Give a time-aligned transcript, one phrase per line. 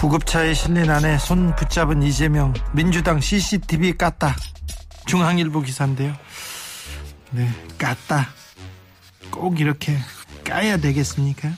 [0.00, 4.32] 구급차에 실린 아내 손 붙잡은 이재명 민주당 CCTV 깠다.
[5.04, 6.14] 중앙일보 기사인데요.
[7.32, 7.46] 네
[7.78, 8.24] 깠다.
[9.30, 9.96] 꼭 이렇게
[10.42, 11.50] 까야 되겠습니까?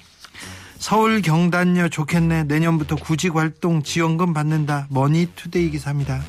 [0.76, 2.44] 서울 경단녀 좋겠네.
[2.44, 4.88] 내년부터 구직 활동 지원금 받는다.
[4.90, 6.20] 머니투데이 기사입니다.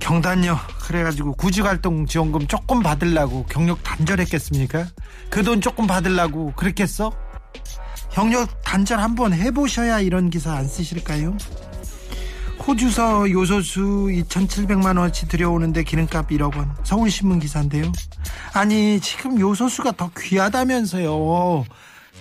[0.00, 0.56] 경단녀
[0.86, 4.86] 그래가지고 구직 활동 지원금 조금 받으려고 경력 단절했겠습니까?
[5.28, 7.12] 그 돈 조금 받으려고 그랬겠어
[8.18, 11.36] 경력 단절 한번 해보셔야 이런 기사 안 쓰실까요?
[12.66, 16.74] 호주서 요소수 2,700만 원어치 들여오는데 기름값 1억 원.
[16.82, 17.92] 서울신문 기사인데요.
[18.54, 21.64] 아니 지금 요소수가 더 귀하다면서요.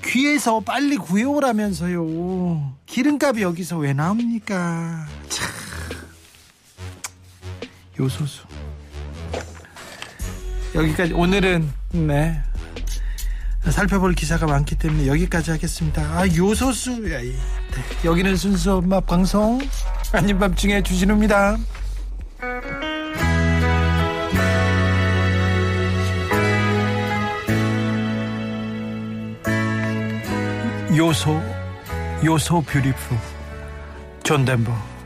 [0.05, 2.73] 귀해서 빨리 구해오라면서요.
[2.85, 5.07] 기름값이 여기서 왜 나옵니까?
[5.29, 5.50] 참.
[8.00, 8.44] 요소수.
[10.75, 12.44] 여기까지 오늘은 네
[13.69, 16.02] 살펴볼 기사가 많기 때문에 여기까지 하겠습니다.
[16.02, 17.33] 아 요소수 네.
[18.05, 19.59] 여기는 순수 음악 방송
[20.13, 21.58] 아닌 밤중에 주진우입니다.
[30.95, 31.39] You're so
[32.25, 33.17] you're so beautiful
[34.23, 34.97] 존 덴버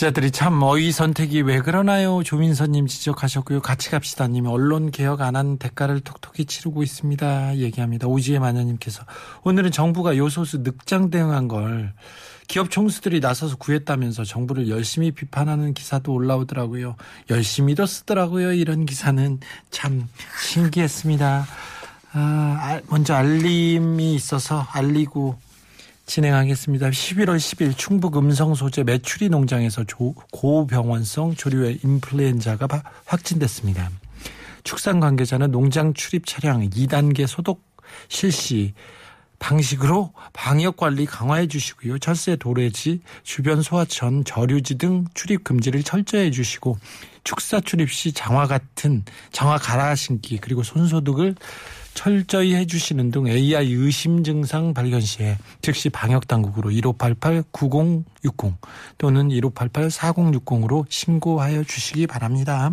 [0.00, 2.22] 기자들이 참 어휘 선택이 왜 그러나요?
[2.22, 3.60] 조민선님 지적하셨고요.
[3.60, 7.58] 같이 갑시다님 언론 개혁 안 한 대가를 톡톡히 치르고 있습니다.
[7.58, 8.06] 얘기합니다.
[8.06, 9.02] 오지혜 마녀님께서
[9.44, 11.92] 오늘은 정부가 요소수 늑장 대응한 걸
[12.48, 16.96] 기업 총수들이 나서서 구했다면서 정부를 열심히 비판하는 기사도 올라오더라고요.
[17.28, 18.54] 열심히도 쓰더라고요.
[18.54, 19.38] 이런 기사는
[19.70, 20.08] 참
[20.42, 21.46] 신기했습니다.
[22.14, 25.36] 아, 알- 먼저 알림이 있어서 알리고
[26.14, 26.90] 진행하겠습니다.
[26.90, 33.88] 11월 10일 충북 음성 소재 메추리 농장에서 조- 고병원성 조류의 인플루엔자가 바- 확진됐습니다.
[34.64, 37.62] 축산 관계자는 농장 출입 차량 2단계 소독
[38.08, 38.74] 실시
[39.38, 42.00] 방식으로 방역 관리 강화해 주시고요.
[42.00, 46.76] 철새 도래지, 주변 소하천, 저류지 등 출입 금지를 철저히 해 주시고
[47.22, 51.36] 축사 출입 시 장화 같은 장화 갈아 신기 그리고 손소독을
[51.94, 58.54] 철저히 해주시는 등 AI 의심 증상 발견 시에 즉시 방역 당국으로 1588-9060
[58.98, 62.72] 또는 1588-4060으로 신고하여 주시기 바랍니다.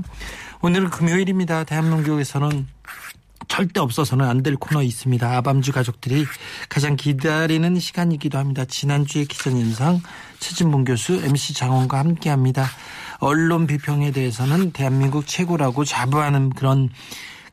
[0.62, 1.64] 오늘은 금요일입니다.
[1.64, 2.68] 대한민국에서는
[3.48, 5.38] 절대 없어서는 안 될 코너 있습니다.
[5.38, 6.26] 아밤주 가족들이
[6.70, 8.66] 가장 기다리는 시간이기도 합니다.
[8.66, 10.02] 지난주에 기자님상
[10.40, 12.68] 최진봉 교수 MC 장원과 함께합니다.
[13.20, 16.90] 언론 비평에 대해서는 대한민국 최고라고 자부하는 그런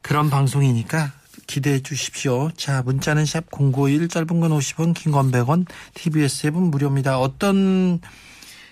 [0.02, 1.12] 그런 방송이니까
[1.46, 2.50] 기대해 주십시오.
[2.56, 7.18] 자, 문자는 샵 051, 짧은 건 50원, 긴 건 100원, TBS 앱은 무료입니다.
[7.18, 8.00] 어떤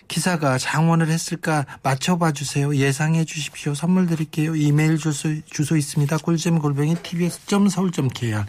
[0.08, 2.74] 기사가 장원을 했을까 맞춰봐 주세요.
[2.76, 3.74] 예상해 주십시오.
[3.74, 4.54] 선물 드릴게요.
[4.56, 6.18] 이메일 주소, 주소 있습니다.
[6.18, 8.44] 꿀잼 골뱅이 tbs.서울.kr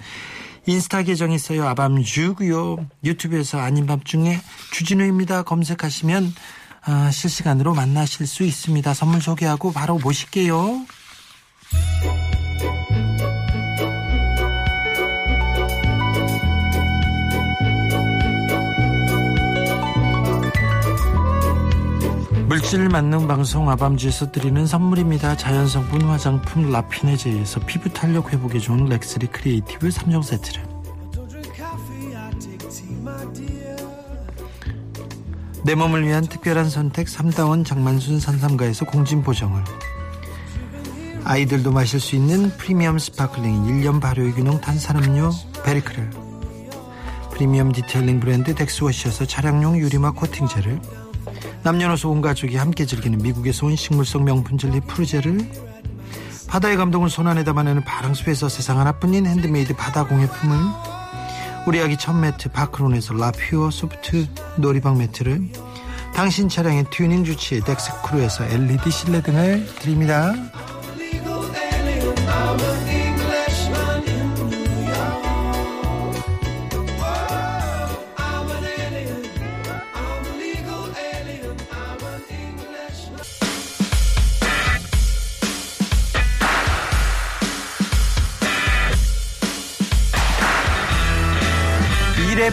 [0.66, 1.68] 인스타 계정 있어요.
[1.68, 2.88] 아밤주고요.
[3.04, 4.40] 유튜브에서 아닌 밤중에
[4.72, 5.44] 주진우입니다.
[5.44, 6.34] 검색하시면
[6.86, 8.94] 아, 실시간으로 만나실 수 있습니다.
[8.94, 10.86] 선물 소개하고 바로 모실게요.
[22.48, 25.38] 물질 만능 방송 아밤주에서 드리는 선물입니다.
[25.38, 30.64] 자연성분 화장품 라피네제이에서 피부 탄력 회복에 좋은 렉스리 크리에이티브 3종 세트를.
[35.64, 39.64] 내 몸을 위한 특별한 선택 3다원 장만순 산삼가에서 공진 보정을.
[41.24, 45.32] 아이들도 마실 수 있는 프리미엄 sparkling 1년 발효유기농 탄산음료
[45.64, 46.10] 베리크를.
[47.32, 50.82] 프리미엄 detailing 브랜드 덱스워시에서 차량용 유리막 코팅제를
[51.64, 55.40] 남녀노소 온 가족이 함께 즐기는 미국에서 온 식물성 명품 젤리 푸르제를
[56.48, 60.58] 바다의 감동을 손안에 담아내는 바랑숲에서 세상 하나뿐인 핸드메이드 바다 공예 품을
[61.66, 64.28] 우리 아기 첫 매트 파크론에서 라퓨어 소프트
[64.58, 65.42] 놀이방 매트를
[66.14, 70.34] 당신 차량의 튜닝 주치의 덱스크루에서 LED 실내 등을 드립니다.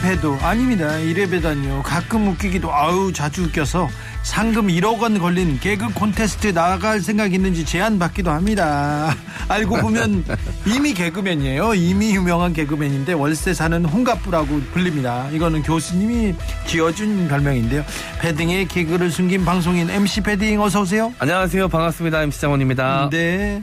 [0.02, 0.97] 배도 아닙니다.
[0.99, 1.82] 이래 배다니요.
[1.82, 3.88] 가끔 웃기기도 아우 자주 웃겨서
[4.23, 9.14] 상금 1억 원 걸린 개그 콘테스트에 나갈 생각 있는지 제안 받기도 합니다.
[9.49, 10.25] 알고 보면
[10.67, 11.75] 이미 개그맨이에요.
[11.75, 15.29] 이미 유명한 개그맨인데 월세 사는 홍갑부라고 불립니다.
[15.32, 16.35] 이거는 교수님이
[16.67, 17.85] 지어준 별명인데요.
[18.20, 21.12] 패딩에 개그를 숨긴 방송인 MC 패딩 어서 오세요.
[21.19, 21.69] 안녕하세요.
[21.69, 22.23] 반갑습니다.
[22.23, 23.11] MC 장원입니다.
[23.11, 23.62] 네.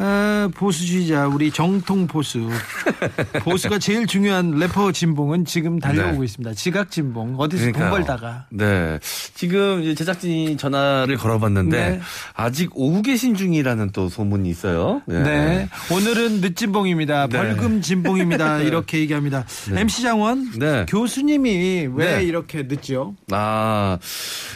[0.00, 2.48] 아, 보수주의자 우리 정통 보수
[3.42, 6.24] 보수가 제일 중요한 래퍼 진봉은 지금 달려오고 네.
[6.24, 6.54] 있습니다.
[6.54, 7.90] 지각 진봉 어디서 돈 그러니까요.
[7.90, 9.00] 벌다가 네.
[9.34, 12.00] 지금 제작진이 전화를 걸어봤는데 네.
[12.34, 15.02] 아직 오후 계신 중이라는 또 소문이 있어요.
[15.06, 15.22] 네.
[15.22, 15.68] 네.
[15.92, 17.26] 오늘은 늦진봉입니다.
[17.26, 17.36] 네.
[17.36, 18.60] 벌금 진봉입니다.
[18.68, 19.44] 이렇게 얘기합니다.
[19.74, 20.86] MC 장원 네.
[20.88, 22.22] 교수님이 왜 네.
[22.22, 23.16] 이렇게 늦죠?
[23.32, 23.98] 아,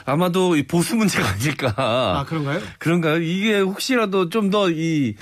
[0.05, 1.75] 아마도 이 보수 문제가 아닐까.
[1.77, 2.61] 아 그런가요?
[2.79, 3.21] 그런가요?
[3.21, 5.17] 이게 혹시라도 좀 더이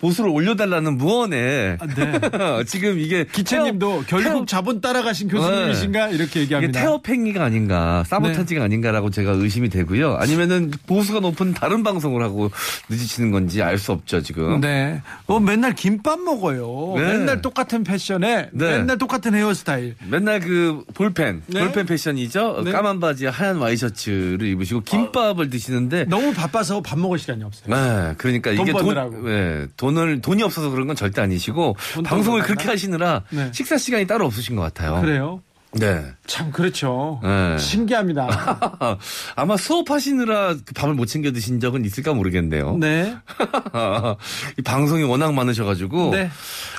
[0.00, 2.20] 보수를 올려달라는 무언의 아, 네.
[2.66, 6.80] 지금 이게 기채님도 태업- 결국 태업- 자본 따라가신 교수님이신가 이렇게 이게 얘기합니다.
[6.80, 6.84] 네.
[6.86, 10.14] 태업 행위가 아닌가, 사보타지가 아닌가라고 제가 의심이 되고요.
[10.16, 12.50] 아니면은 보수가 높은 다른 방송을 하고
[12.88, 14.60] 늦으시는 건지 알 수 없죠 지금.
[14.60, 15.00] 네.
[15.26, 16.94] 어, 맨날 김밥 먹어요.
[16.96, 17.02] 네.
[17.18, 18.78] 맨날 똑같은 패션에 네.
[18.78, 19.96] 맨날 똑같은 헤어스타일.
[20.08, 21.60] 맨날 그 볼펜, 네.
[21.60, 22.62] 볼펜 패션이죠.
[22.64, 22.72] 네.
[22.72, 26.04] 까만 바지에 하얀 와이셔츠를 입으시고 김밥을 드시는데.
[26.04, 27.74] 너무 바빠서 밥 먹을 시간이 없어요.
[27.74, 29.24] 네, 그러니까 돈 이게 돈.
[29.24, 32.42] 네, 돈을 돈이 없어서 그런 건 절대 아니시고 돈 방송을?
[32.42, 33.50] 그렇게 하시느라 네.
[33.52, 35.00] 식사 시간이 따로 없으신 것 같아요.
[35.00, 35.42] 그래요?
[35.72, 36.04] 네.
[36.26, 37.20] 참 그렇죠.
[37.22, 37.56] 네.
[37.56, 38.98] 신기합니다.
[39.36, 42.76] 아마 수업하시느라 그 밥을 못 챙겨 드신 적은 있을까 모르겠네요.
[42.78, 43.14] 네.
[44.58, 46.10] 이 방송이 워낙 많으셔가지고.
[46.10, 46.28] 네.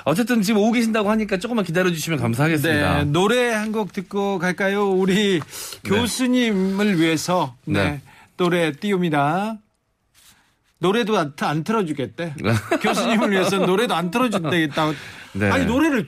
[0.04, 2.98] 어쨌든 지금 오고 계신다고 하니까 조금만 기다려주시면 감사하겠습니다.
[2.98, 3.04] 네.
[3.06, 4.90] 노래 한 곡 듣고 갈까요?
[4.90, 5.40] 우리
[5.86, 7.84] 교수님을 위해서 네.
[7.84, 8.02] 네.
[8.36, 9.56] 노래 띄웁니다.
[10.82, 12.36] 노래도 안, 안 틀어주겠대.
[12.82, 14.92] 교수님을 위해서 노래도 안 틀어준다겠다.
[15.34, 15.50] 네.
[15.50, 16.08] 아니 노래를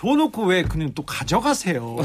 [0.00, 1.96] 줘놓고 왜 그냥 또 가져가세요.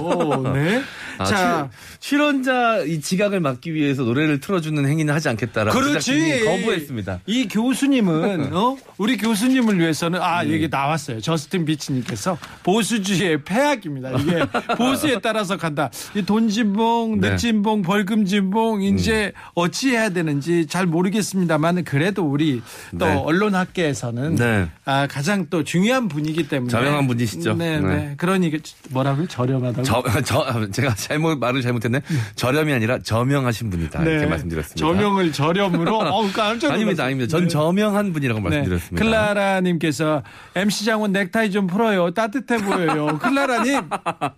[0.55, 0.81] 네.
[1.17, 6.43] 아, 자, 출- 출연자 이 지각을 막기 위해서 노래를 틀어주는 행위는 하지 않겠다라고 그렇지.
[6.45, 7.19] 거부했습니다.
[7.25, 11.19] 이 교수님은 어 우리 교수님을 위해서는 아 얘기 나왔어요.
[11.19, 14.11] 저스틴 비치님께서 보수주의의 폐악입니다.
[14.11, 14.39] 이게
[14.77, 15.89] 보수에 따라서 간다.
[16.15, 17.31] 이 돈진봉, 네.
[17.31, 22.61] 늦진봉, 벌금진봉 이제 어찌해야 되는지 잘 모르겠습니다만 그래도 우리
[22.97, 23.13] 또 네.
[23.15, 24.69] 언론학계에서는 네.
[24.85, 27.55] 아 가장 또 중요한 분이기 때문에 저명한 분이시죠.
[27.55, 27.95] 네, 네.
[27.95, 28.13] 네.
[28.17, 28.51] 그러니
[28.89, 29.27] 뭐라고요?
[29.27, 29.83] 저렴하다고.
[29.83, 32.01] 저, 저, 제가 잘못, 말을 잘못했네.
[32.35, 34.03] 저렴이 아니라 저명하신 분이다.
[34.03, 34.73] 이렇게 말씀드렸습니다.
[34.73, 34.79] 네.
[34.79, 35.97] 저명을 저렴으로.
[36.11, 36.73] 어우, 깜짝 놀랐어요.
[36.73, 37.29] 아닙니다, 아닙니다.
[37.29, 37.47] 전 네.
[37.47, 38.49] 저명한 분이라고 네.
[38.49, 39.03] 말씀드렸습니다.
[39.03, 40.23] 클라라님께서
[40.55, 42.11] MC 장원 넥타이 좀 풀어요.
[42.11, 43.17] 따뜻해 보여요.
[43.21, 43.81] 클라라님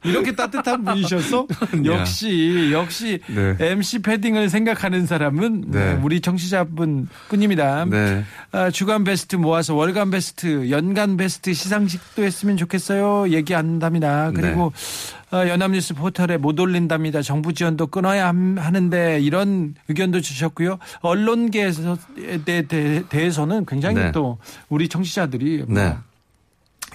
[0.04, 1.48] 이렇게 따뜻한 분이셨어?
[1.86, 3.56] 역시 역시 네.
[3.60, 6.00] MC 패딩을 생각하는 사람은 네.
[6.04, 7.86] 우리 청취자분 뿐입니다.
[7.86, 8.24] 네.
[8.56, 13.30] 아, 주간 베스트 모아서 월간 베스트, 연간 베스트 시상식도 했으면 좋겠어요.
[13.32, 14.30] 얘기 안 한답니다.
[14.32, 14.72] 그리고
[15.32, 15.36] 네.
[15.38, 17.24] 어, 연합뉴스 포털에 못 올린답니다.
[17.24, 20.78] 정부 지원도 끊어야 함- 하는데 이런 의견도 주셨고요.
[22.46, 24.12] 대, 대, 대해서는 굉장히 네.
[24.12, 24.38] 또
[24.70, 25.98] 우리 청취자들이 뭐 네.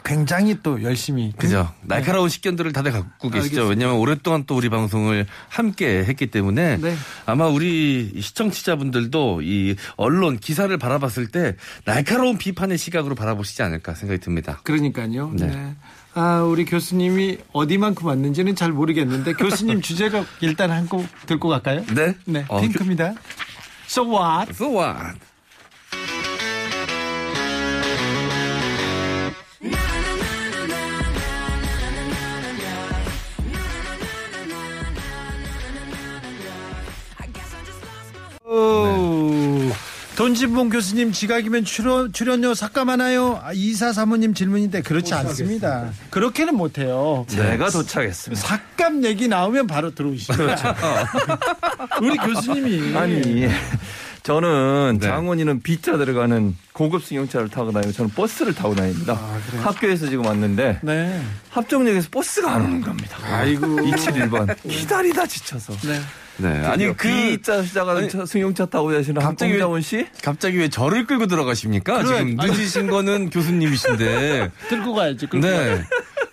[0.09, 1.71] 굉장히 또 열심히 그죠.
[1.83, 3.61] 날카로운 식견들을 다들 갖고 계시죠.
[3.61, 3.69] 알겠습니다.
[3.69, 6.95] 왜냐하면 오랫동안 또 우리 방송을 함께 했기 때문에 네.
[7.27, 14.61] 아마 우리 시청자분들도 이 언론 기사를 바라봤을 때 날카로운 비판의 시각으로 바라보시지 않을까 생각이 듭니다.
[14.65, 15.31] 그러니까요.
[15.35, 15.47] 네.
[15.47, 15.75] 네.
[16.15, 21.85] 아, 우리 교수님이 어디만큼 왔는지는 잘 모르겠는데 교수님 주제가 일단 한곡 듣고 갈까요?
[21.95, 22.15] 네.
[22.25, 22.47] 네.
[22.49, 23.13] 어, 핑크입니다.
[23.87, 24.51] So what?
[24.55, 25.19] So what?
[38.49, 39.71] 오,
[40.17, 43.41] 돈진봉 교수님 지각이면 출연, 출연료 삭감하나요?
[43.43, 45.91] 아, 이사 사모님 질문인데 그렇지 않습니다.
[46.11, 47.27] 그렇게는 못해요.
[47.29, 48.41] 제가 도착했습니다.
[48.41, 50.33] 삭감 얘기 나오면 바로 들어오시죠.
[52.03, 53.49] 우리 교수님이 아니,
[54.23, 55.07] 저는 네.
[55.07, 59.19] 장원이는 B자 들어가는 고급 승용차를 타고 다니고 저는 버스를 타고 다닙니다.
[59.63, 61.23] 학교에서 지금 왔는데 네.
[61.51, 63.19] 합정역에서 버스가 안 오는 겁니다.
[63.23, 63.67] 아이고.
[63.67, 64.57] 271번.
[64.69, 65.75] 기다리다 지쳐서.
[65.87, 66.01] 네.
[66.39, 66.49] 네.
[66.67, 70.07] 아니 그 B자 시작하는 아니, 차- 승용차 타고 다니시는 갑자기 왜- 씨?
[70.23, 72.03] 갑자기 왜 저를 끌고 들어가십니까?
[72.03, 72.19] 그래.
[72.25, 74.51] 지금 늦으신 거는 교수님이신데.
[74.69, 75.27] 들고 가야지.
[75.27, 75.53] 끌고 네.
[75.57, 75.85] 가야지.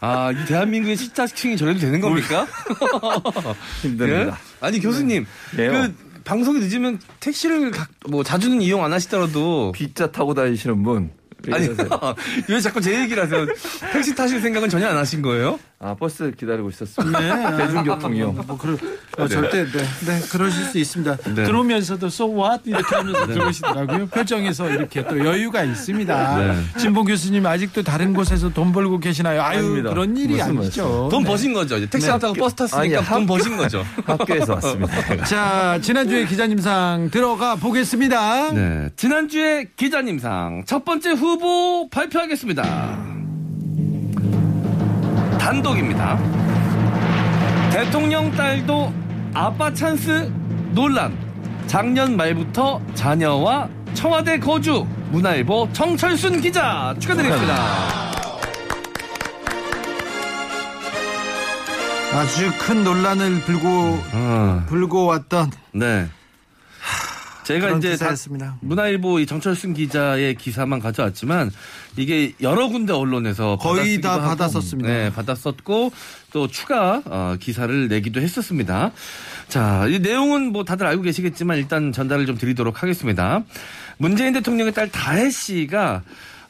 [0.02, 2.46] 아, 이 대한민국의 시타킹이 저래도 되는 겁니까?
[3.82, 4.28] 힘듭니다.
[4.28, 4.32] 예?
[4.62, 5.26] 아니 교수님,
[5.58, 5.72] 예요.
[5.72, 11.12] 그 방송이 늦으면 택시를 가- 뭐 자주는 이용 안 하시더라도 B자 타고 다니시는 분.
[11.48, 11.70] 왜 아니?
[12.50, 13.46] 왜 자꾸 제 얘기를 하세요?
[13.94, 15.60] 택시 타실 생각은 전혀 안 하신 거예요?
[15.86, 17.20] 아 버스 기다리고 있었습니다.
[17.20, 17.58] 네.
[17.58, 18.32] 대중교통이요.
[18.32, 18.76] 뭐 그럴
[19.20, 21.16] 어, 절대 네, 네 그러실 수 있습니다.
[21.18, 21.44] 네.
[21.44, 24.08] 들어오면서도 so what 이렇게 하면서 들어오시더라고요.
[24.08, 26.38] 표정에서 이렇게 또 여유가 있습니다.
[26.40, 26.60] 네.
[26.80, 29.44] 진봉 교수님 아직도 다른 곳에서 돈 벌고 계시나요?
[29.44, 29.90] 아유 아닙니다.
[29.92, 31.08] 그런 일이 무슨 아니죠.
[31.12, 31.30] 돈 네.
[31.30, 31.78] 버신 거죠.
[31.78, 33.86] 이제 택시 안 타고 버스 탔으니까 아니, 돈 학교- 버신 거죠.
[34.06, 35.26] 학교에서 왔습니다.
[35.26, 38.52] 자 지난주에 기자님상 들어가 보겠습니다.
[38.54, 38.90] 네.
[38.96, 43.25] 지난주에 기자님상 첫 번째 후보 발표하겠습니다.
[45.46, 46.18] 단독입니다.
[47.72, 48.92] 대통령 딸도
[49.36, 50.32] 아빠 찬스
[50.72, 51.16] 논란.
[51.68, 54.88] 작년 말부터 자녀와 청와대 거주.
[55.12, 57.56] 문화일보 정철순 기자 축하드립니다.
[62.16, 66.08] 아주 큰 논란을 불고 아, 불고 왔던 네.
[67.46, 68.58] 제가 이제 다 기사였습니다.
[68.62, 71.52] 문화일보 이 정철순 기자의 기사만 가져왔지만
[71.96, 74.90] 이게 여러 군데 언론에서 거의 다 받았었습니다.
[74.90, 75.92] 네, 받았었고
[76.34, 78.92] 또 추가 어, 기사를 내기도 했었습니다.
[79.48, 83.44] 자, 이 내용은 뭐 다들 알고 계시겠지만 일단 전달을 좀 드리도록 하겠습니다.
[83.98, 86.02] 문재인 대통령의 딸 다혜 씨가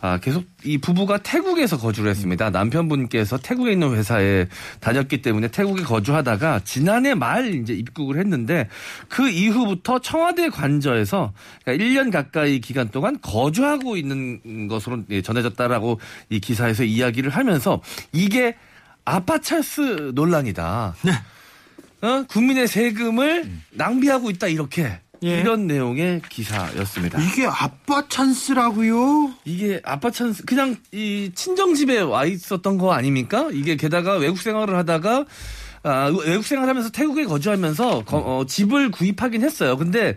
[0.01, 2.49] 아, 계속 이 부부가 태국에서 거주를 했습니다.
[2.49, 4.47] 남편분께서 태국에 있는 회사에
[4.79, 8.67] 다녔기 때문에 태국에 거주하다가 지난해 말 이제 입국을 했는데
[9.07, 11.33] 그 이후부터 청와대 관저에서
[11.63, 15.99] 그러니까 1년 가까이 기간 동안 거주하고 있는 것으로 예, 전해졌다라고
[16.29, 18.55] 이 기사에서 이야기를 하면서 이게
[19.05, 20.95] 아파찰스 논란이다.
[22.01, 22.23] 어?
[22.27, 25.39] 국민의 세금을 낭비하고 있다 이렇게 예.
[25.41, 27.19] 이런 내용의 기사였습니다.
[27.21, 29.33] 이게 아빠 찬스라고요?
[29.45, 33.49] 이게 아빠 찬스 그냥 이 친정 집에 와 있었던 거 아닙니까?
[33.51, 35.25] 이게 게다가 외국 생활을 하다가
[35.83, 39.77] 아, 외국 생활하면서 태국에 거주하면서 거- 어, 집을 구입하긴 했어요.
[39.77, 40.15] 근데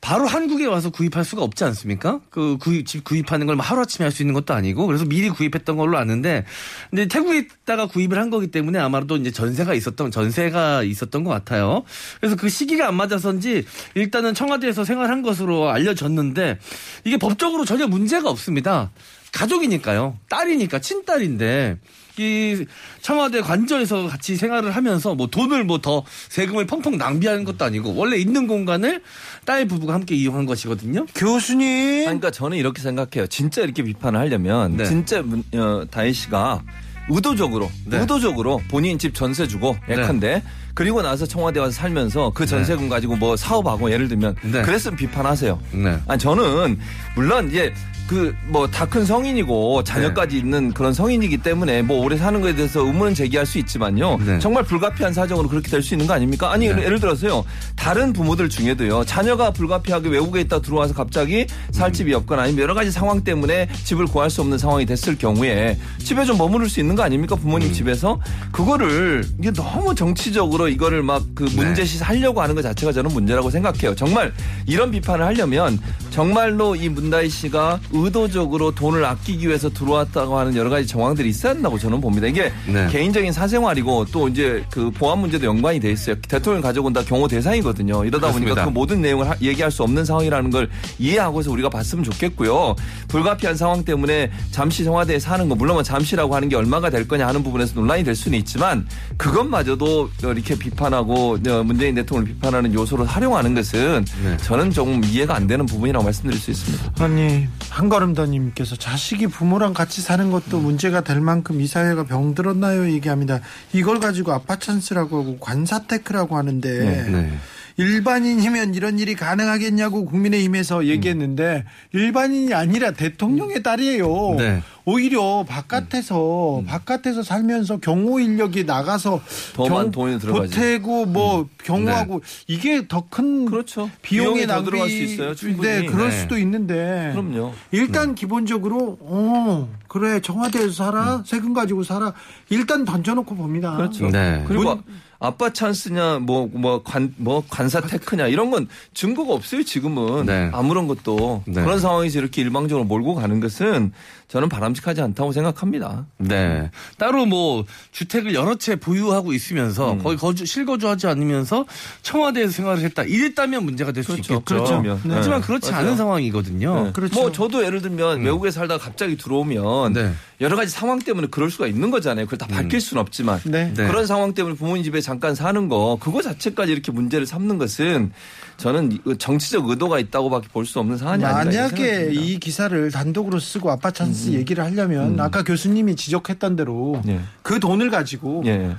[0.00, 2.20] 바로 한국에 와서 구입할 수가 없지 않습니까?
[2.30, 5.76] 그 구입, 집 구입하는 걸뭐 하루 아침에 할 수 있는 것도 아니고 그래서 미리 구입했던
[5.76, 6.44] 걸로 아는데
[6.90, 11.84] 근데 태국에 있다가 구입을 한 거기 때문에 아마도 이제 전세가 있었던 전세가 있었던 것 같아요.
[12.20, 13.64] 그래서 그 시기가 안 맞아서인지
[13.94, 16.58] 일단은 청와대에서 생활한 것으로 알려졌는데
[17.04, 18.90] 이게 법적으로 전혀 문제가 없습니다.
[19.32, 20.18] 가족이니까요.
[20.28, 21.78] 딸이니까 친딸인데
[22.20, 22.66] 이
[23.00, 28.16] 청와대 관저에서 같이 생활을 하면서 뭐 돈을 뭐 더 세금을 펑펑 낭비하는 것도 아니고 원래
[28.16, 29.00] 있는 공간을
[29.44, 31.06] 딸 부부가 함께 이용한 것이거든요.
[31.14, 31.68] 교수님.
[31.98, 33.28] 아니, 그러니까 저는 이렇게 생각해요.
[33.28, 34.84] 진짜 이렇게 비판을 하려면 네.
[34.84, 36.62] 진짜 문- 어, 다혜 씨가
[37.10, 37.98] 의도적으로 네.
[38.00, 40.42] 의도적으로 본인 집 전세 주고 예컨대
[40.74, 44.62] 그리고 나서 청와대 와서 살면서 그 전세금 가지고 뭐 사업하고 예를 들면 네.
[44.62, 45.58] 그랬으면 비판하세요.
[45.72, 45.98] 네.
[46.06, 46.78] 아니 저는
[47.14, 47.72] 물론 이제
[48.08, 50.40] 그 뭐 다 큰 성인이고 자녀까지 네.
[50.40, 54.16] 있는 그런 성인이기 때문에 뭐 오래 사는 거에 대해서 의문은 제기할 수 있지만요.
[54.24, 54.38] 네.
[54.40, 56.50] 정말 불가피한 사정으로 그렇게 될 수 있는 거 아닙니까?
[56.50, 56.82] 아니 네.
[56.84, 57.44] 예를 들어서요.
[57.76, 59.04] 다른 부모들 중에도요.
[59.04, 64.06] 자녀가 불가피하게 외국에 있다 들어와서 갑자기 살 집이 없거나 아니면 여러 가지 상황 때문에 집을
[64.06, 67.36] 구할 수 없는 상황이 됐을 경우에 집에 좀 머무를 수 있는 거 아닙니까?
[67.36, 68.18] 부모님 집에서
[68.52, 73.94] 그거를 이게 너무 정치적으로 이거를 막 그 문제시 하려고 하는 것 자체가 저는 문제라고 생각해요.
[73.94, 74.32] 정말
[74.66, 75.78] 이런 비판을 하려면
[76.10, 81.78] 정말로 이 문다희 씨가 의도적으로 돈을 아끼기 위해서 들어왔다고 하는 여러 가지 정황들이 있어야 한다고
[81.78, 82.26] 저는 봅니다.
[82.26, 82.86] 이게 네.
[82.90, 86.16] 개인적인 사생활이고 또 이제 그 보안 문제도 연관이 돼 있어요.
[86.28, 88.04] 대통령 가져온 다 경호 대상이거든요.
[88.04, 88.54] 이러다 그렇습니다.
[88.54, 92.74] 보니까 그 모든 내용을 하- 얘기할 수 없는 상황이라는 걸 이해하고서 우리가 봤으면 좋겠고요.
[93.08, 97.26] 불가피한 상황 때문에 잠시 청와대에 사는 거 물론 뭐 잠시라고 하는 게 얼마가 될 거냐
[97.26, 98.86] 하는 부분에서 논란이 될 수는 있지만
[99.16, 104.36] 그것마저도 이렇게 비판하고 어, 문재인 대통령을 비판하는 요소로 활용하는 것은 네.
[104.38, 106.92] 저는 조금 이해가 안 되는 부분이라고 말씀드릴 수 있습니다.
[107.04, 113.40] 아니 한 걸음더님께서 자식이 부모랑 같이 사는 것도 문제가 될 만큼 이 사회가 병들었나요 얘기합니다.
[113.72, 117.38] 이걸 가지고 아빠 찬스라고 하고 관사테크라고 하는데 네.
[117.78, 124.34] 일반인이면 이런 일이 가능하겠냐고 국민의힘에서 얘기했는데 일반인이 아니라 대통령의 딸이에요.
[124.36, 124.62] 네.
[124.84, 129.20] 오히려 바깥에서 바깥에서 살면서 경호 인력이 나가서
[129.54, 130.54] 더 많은 돈이 들어가지.
[130.54, 133.88] 보태고 뭐 경호하고 이게 더 큰 그렇죠.
[134.02, 135.68] 비용이 더 낭비 들어갈 수 있어요, 충분히.
[135.68, 136.16] 네, 그럴 네.
[136.16, 137.52] 수도 있는데 그럼요.
[137.70, 142.12] 일단 기본적으로 어 그래 청와대에서 살아 세금 가지고 살아
[142.50, 143.76] 일단 던져놓고 봅니다.
[143.76, 144.08] 그렇죠.
[144.10, 144.44] 네.
[144.48, 144.82] 그리고 문-
[145.20, 150.50] 아빠 찬스냐 뭐 뭐 관 뭐 관사 테크냐 이런 건 증거가 없어요 지금은 네.
[150.52, 151.54] 아무런 것도 네.
[151.62, 153.92] 그런 상황에서 이렇게 일방적으로 몰고 가는 것은
[154.28, 156.04] 저는 바람직하지 않다고 생각합니다.
[156.18, 156.70] 네.
[156.98, 160.02] 따로 뭐 주택을 여러 채 보유하고 있으면서 음.
[160.02, 161.64] 거의 거주 실거주하지 않으면서
[162.02, 163.04] 청와대에서 생활을 했다.
[163.04, 164.34] 이랬다면 문제가 될수 그렇죠.
[164.34, 164.44] 있겠죠.
[164.44, 164.82] 그렇죠.
[164.82, 165.14] 네.
[165.14, 165.86] 하지만 그렇지 맞아요.
[165.86, 166.84] 않은 상황이거든요.
[166.84, 166.92] 네.
[166.92, 167.18] 그렇죠.
[167.18, 170.12] 뭐 저도 예를 들면 외국에 살다가 갑자기 들어오면 네.
[170.42, 172.26] 여러 가지 상황 때문에 그럴 수가 있는 거잖아요.
[172.26, 173.72] 그걸 다 밝힐 수는 없지만 네.
[173.74, 173.86] 네.
[173.86, 178.12] 그런 상황 때문에 부모님 집에 잠깐 사는 거 그거 자체까지 이렇게 문제를 삼는 것은
[178.58, 182.10] 저는 이- 정치적 의도가 있다고밖에 볼 수 없는 사안이 생각이 만약에.
[182.12, 187.20] 이 기사를 단독으로 쓰고 아빠 찬스 얘기를 하려면 아까 교수님이 지적했던 대로 예.
[187.42, 188.76] 그 돈을 가지고 예.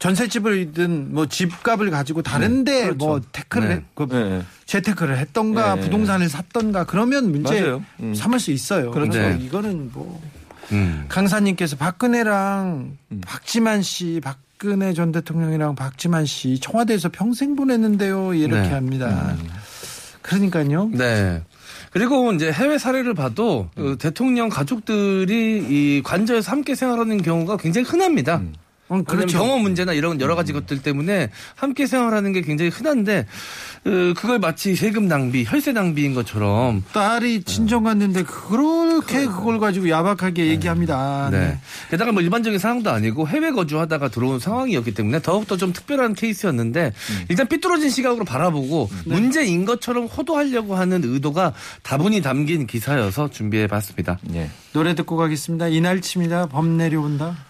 [0.00, 2.96] 전셋집을든 뭐 집값을 가지고 다른데 그렇죠.
[3.06, 3.74] 뭐 태클을 네.
[3.76, 4.42] 했- 그 예.
[4.66, 5.80] 재테크를 했던가 네.
[5.82, 7.78] 부동산을 샀던가 그러면 문제.
[8.00, 8.14] 음.
[8.14, 8.90] 삼을 수 있어요.
[8.90, 9.12] 그렇죠.
[9.12, 9.44] 그래서 네.
[9.44, 10.20] 이거는 뭐
[10.72, 11.04] 음.
[11.08, 13.20] 강사님께서 박근혜랑 음.
[13.24, 18.34] 박지만 씨, 박 근혜 전 대통령이랑 박지만 씨 청와대에서 평생 보냈는데요.
[18.34, 18.74] 이렇게 네.
[18.74, 19.34] 합니다.
[20.20, 20.90] 그러니까요.
[20.92, 21.42] 네.
[21.90, 28.36] 그리고 이제 해외 사례를 봐도 그 대통령 가족들이 이 관저에서 함께 생활하는 경우가 굉장히 흔합니다.
[28.36, 28.52] 어,
[28.90, 29.04] 그렇죠.
[29.04, 29.38] 그렇죠.
[29.38, 33.26] 병원 문제나 이런 여러 가지 것들 때문에 함께 생활하는 게 굉장히 흔한데
[33.86, 40.48] 어, 그걸 마치 세금 낭비, 혈세 낭비인 것처럼 딸이 친정 갔는데 그렇게 그걸 가지고 야박하게
[40.48, 41.28] 얘기합니다.
[41.30, 41.38] 네.
[41.38, 41.58] 네.
[41.90, 46.92] 게다가 뭐 일반적인 상황도 아니고 해외 거주하다가 들어온 상황이었기 때문에 더욱더 좀 특별한 케이스였는데
[47.28, 54.18] 일단 삐뚤어진 시각으로 바라보고 문제인 것처럼 호도하려고 하는 의도가 다분히 담긴 기사여서 준비해 봤습니다.
[54.34, 54.50] 예.
[54.72, 55.68] 노래 듣고 가겠습니다.
[55.68, 56.46] 이날치입니다.
[56.46, 57.49] 범 내려온다.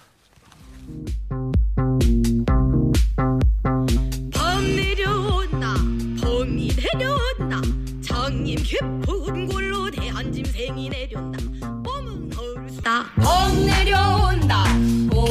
[4.33, 5.75] 범 내려온다
[6.21, 7.61] 범이 내려온다.
[8.03, 11.30] 장님 깊은 골로 대한 짐승이 내려온다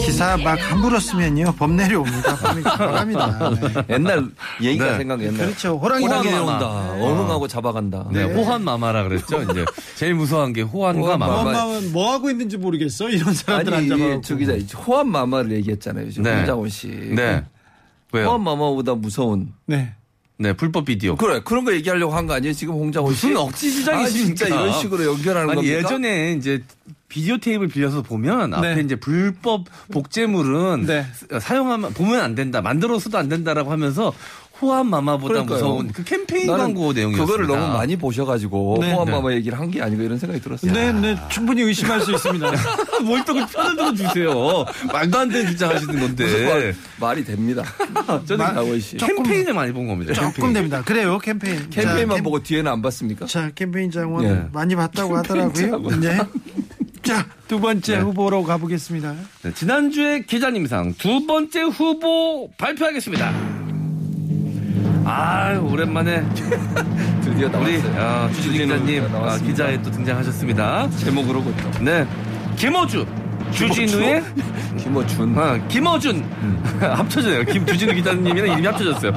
[0.06, 1.54] 기사 막 함부로 쓰면요.
[1.58, 2.36] 범 내려옵니다.
[2.78, 3.52] 바랍니다.
[3.52, 3.84] 네.
[3.96, 4.30] 옛날
[4.62, 4.98] 얘기가 네.
[4.98, 5.46] 생각 옛날.
[5.48, 5.78] 그렇죠.
[5.78, 6.06] 호랑이.
[6.08, 6.68] 내려온다.
[6.94, 8.08] 어흥하고 잡아간다.
[8.12, 9.42] 네, 호환 마마라 그랬죠.
[9.50, 11.44] 이제 제일 무서운 게 호환과 호환 마마.
[11.44, 11.62] 마마.
[11.64, 13.10] 엄마는 뭐 하고 있는지 모르겠어.
[13.10, 14.22] 이런 사람들 아니 앉아봐.
[14.22, 16.10] 저 기 자 호환 마마를 얘기했잖아요.
[16.10, 16.38] 지금 네.
[16.38, 16.88] 홍장원 씨.
[16.88, 17.44] 네.
[18.12, 18.26] 왜요?
[18.28, 19.54] 호환 마마보다 무서운.
[19.68, 19.94] 네.
[20.42, 21.16] 네, 불법 비디오.
[21.18, 22.54] 그래 그런 거 얘기하려고 한 거 아니에요?
[22.54, 23.28] 지금 홍장원 씨.
[23.28, 24.32] 무슨 억지 주장이십니까?
[24.32, 25.78] 아, 진짜 이런 식으로 연결하는 겁니까?
[25.78, 26.64] 예전에 이제
[27.10, 28.82] 비디오 테이프를 빌려서 보면 앞에 네.
[28.82, 31.06] 이제 불법 복제물은 네.
[31.42, 34.14] 사용하면 보면 안 된다, 만들어서도 안 된다라고 하면서
[34.62, 35.58] 호환 마마보다 그러니까요.
[35.60, 37.26] 무서운 그 캠페인 광고 내용이었습니다.
[37.26, 38.92] 그거를 너무 많이 보셔가지고 네.
[38.94, 39.12] 호환 네.
[39.14, 40.74] 마마 얘기를 한 게 아니고 이런 생각이 들었어요.
[40.74, 42.52] 네, 네, 충분히 의심할 수 있습니다.
[43.06, 44.66] 뭘 또 편을 들어 주세요.
[44.92, 46.46] 말도 안 되는 주장 하시는 무슨 건데.
[46.50, 47.64] 말, 말이 됩니다.
[48.26, 48.54] 저는 마-
[48.98, 50.14] 캠페인을 많이 본 겁니다.
[50.14, 50.54] 조금 캠페인.
[50.54, 50.82] 됩니다.
[50.84, 51.70] 그래요, 캠페인.
[51.70, 53.26] 캠페인만 자, 보고 뒤에는 안 봤습니까?
[53.28, 54.44] 자, 캠페인 장원 예.
[54.52, 56.00] 많이 봤다고 하더라고요.
[56.00, 56.18] 네.
[57.04, 58.02] 자, 두 번째 네.
[58.02, 59.16] 후보로 가보겠습니다.
[59.44, 63.59] 네, 지난주에 기자님상 두 번째 후보 발표하겠습니다.
[65.10, 66.24] 아 오랜만에
[67.24, 67.96] 드디어 우리 나왔어요.
[67.98, 69.38] 아, 주진우 기자님 아.
[69.38, 70.88] 기자에 또 등장하셨습니다.
[71.00, 71.72] 제목으로 그죠.
[71.82, 72.06] 네,
[72.56, 73.08] 김어준,
[73.52, 74.24] 주진우의
[74.78, 75.36] 김어준.
[75.38, 76.24] 아, 김어준
[76.80, 77.44] 합쳐져요.
[77.46, 79.12] 김 주진우 기자님이랑 이름이 합쳐졌어요.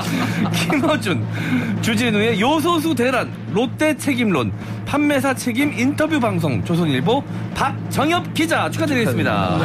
[0.54, 1.26] 김어준,
[1.82, 4.50] 주진우의 요소수 대란, 롯데 책임론,
[4.86, 7.22] 판매사 책임 인터뷰 방송, 조선일보
[7.54, 9.58] 박정엽 기자 축하드리겠습니다.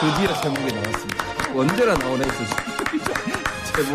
[0.00, 1.24] 드디어 제목이 나왔습니다.
[1.56, 2.46] 언제나 나오나 했었어요.
[2.46, 2.73] 제목이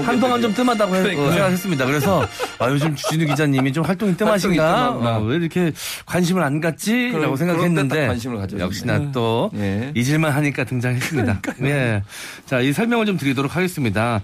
[0.04, 1.28] 한동안 좀 뜸하다고 해- 그러니까요.
[1.28, 1.86] 어, 생각했습니다.
[1.86, 2.28] 그래서
[2.60, 4.84] 아, 요즘 주진우 기자님이 좀 활동이 뜸하신가?
[4.84, 5.08] 활동이?
[5.08, 5.72] 어, 왜 이렇게
[6.06, 7.10] 관심을 안 갖지?
[7.12, 8.60] 그럼- 라고 그런 데딱 생각했는데 관심을.
[8.60, 9.92] 역시나 또 예.
[9.96, 11.42] 잊을만 하니까 등장했습니다.
[11.64, 12.04] 예.
[12.46, 14.22] 자, 이 설명을 좀 드리도록 하겠습니다.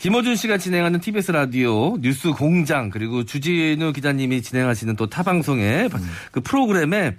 [0.00, 6.10] 김어준 씨가 진행하는 TBS 라디오 뉴스 공장 그리고 주진우 기자님이 진행하시는 또 타 방송의 음.
[6.32, 7.14] 그 프로그램에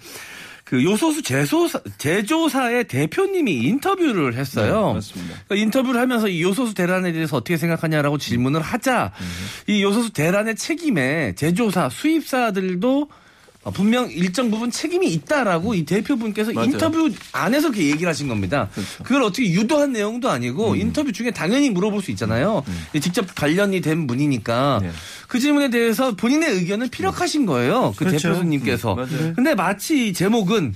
[0.66, 4.88] 그 요소수 제조사, 제조사의 대표님이 인터뷰를 했어요.
[4.88, 5.36] 네, 맞습니다.
[5.48, 9.26] 그러니까 인터뷰를 하면서 이 요소수 대란에 대해서 어떻게 생각하냐라고 질문을 하자 음.
[9.68, 13.08] 이 요소수 대란의 책임에 제조사, 수입사들도 어,
[13.72, 16.70] 분명 일정 부분 책임이 있다라고 이 대표분께서 맞아요.
[16.70, 18.70] 인터뷰 안에서 그렇게 얘기를 하신 겁니다.
[18.74, 19.04] 그렇죠.
[19.04, 20.76] 그걸 어떻게 유도한 내용도 아니고 음.
[20.78, 22.64] 인터뷰 중에 당연히 물어볼 수 있잖아요.
[23.02, 24.92] 직접 관련이 된 분이니까 네.
[25.28, 27.94] 그 질문에 대해서 본인의 의견을 피력하신 거예요.
[27.98, 28.34] 그 그렇죠.
[28.34, 28.94] 대표님께서.
[28.94, 29.34] 음, 맞아요.
[29.36, 30.76] 근데 마치 이 제목은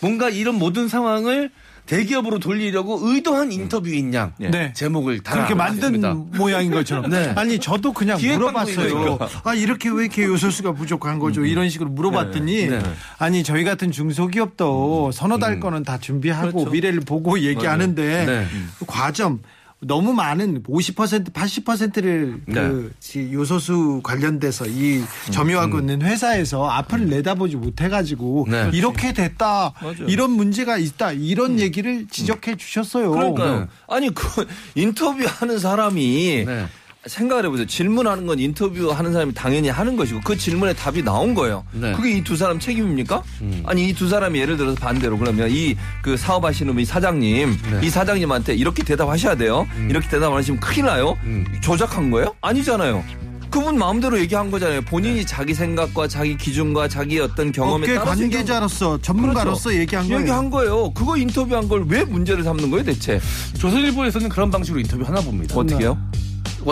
[0.00, 1.50] 뭔가 이런 모든 상황을
[1.88, 4.50] 대기업으로 돌리려고 의도한 인터뷰인 양 네.
[4.50, 4.72] 네.
[4.74, 6.00] 제목을 다 그렇게 만든
[6.36, 7.10] 모양인 것처럼.
[7.10, 7.32] 네.
[7.34, 9.18] 아니 저도 그냥 물어봤어요.
[9.42, 11.44] 아 이렇게 왜 이렇게 요소수가 부족한 거죠?
[11.44, 12.78] 이런 식으로 물어봤더니 네.
[13.18, 16.70] 아니 저희 같은 중소기업도 서너 달 거는 다 준비하고 그렇죠.
[16.70, 18.46] 미래를 보고 얘기하는데 네.
[18.78, 19.40] 그 과점
[19.80, 22.54] 너무 많은 50% 80%를 네.
[22.54, 28.70] 그 지- 요소수 관련돼서 이 점유하고 있는 회사에서 앞을 내다보지 못해가지고 네.
[28.72, 30.06] 이렇게 됐다 맞아요.
[30.08, 33.10] 이런 문제가 있다 이런 얘기를 지적해 주셨어요.
[33.12, 33.60] 그러니까요.
[33.60, 33.66] 네.
[33.86, 36.66] 아니 그 인터뷰하는 사람이 네.
[37.08, 37.66] 생각을 해보세요.
[37.66, 41.64] 질문하는 건 인터뷰하는 사람이 당연히 하는 것이고 그 질문에 답이 나온 거예요.
[41.72, 41.92] 네.
[41.92, 43.22] 그게 이 두 사람 책임입니까?
[43.64, 47.80] 아니 이 두 사람이 예를 들어서 반대로 그러면 이 그 사업하시는 이 사장님 네.
[47.82, 49.66] 이 사장님한테 이렇게 대답하셔야 돼요.
[49.88, 51.16] 이렇게 대답 안 하시면 큰일 나요.
[51.24, 51.44] 음.
[51.60, 52.34] 조작한 거예요?
[52.40, 53.04] 아니잖아요.
[53.50, 54.82] 그 그분 마음대로 얘기한 거잖아요.
[54.82, 59.80] 본인이 자기 생각과 자기 기준과 자기 어떤 경험에 얘기한 관계자로서 전문가로서 그렇죠.
[59.80, 60.20] 얘기한 거예요.
[60.20, 60.92] 얘기한 거예요.
[60.92, 63.18] 그거 인터뷰한 걸 왜 문제를 삼는 거예요, 대체?
[63.58, 65.56] 조선일보에서는 그런 방식으로 인터뷰 하나 봅니다.
[65.56, 65.96] 어떻게요?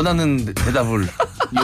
[0.00, 1.06] 원하는 대답을.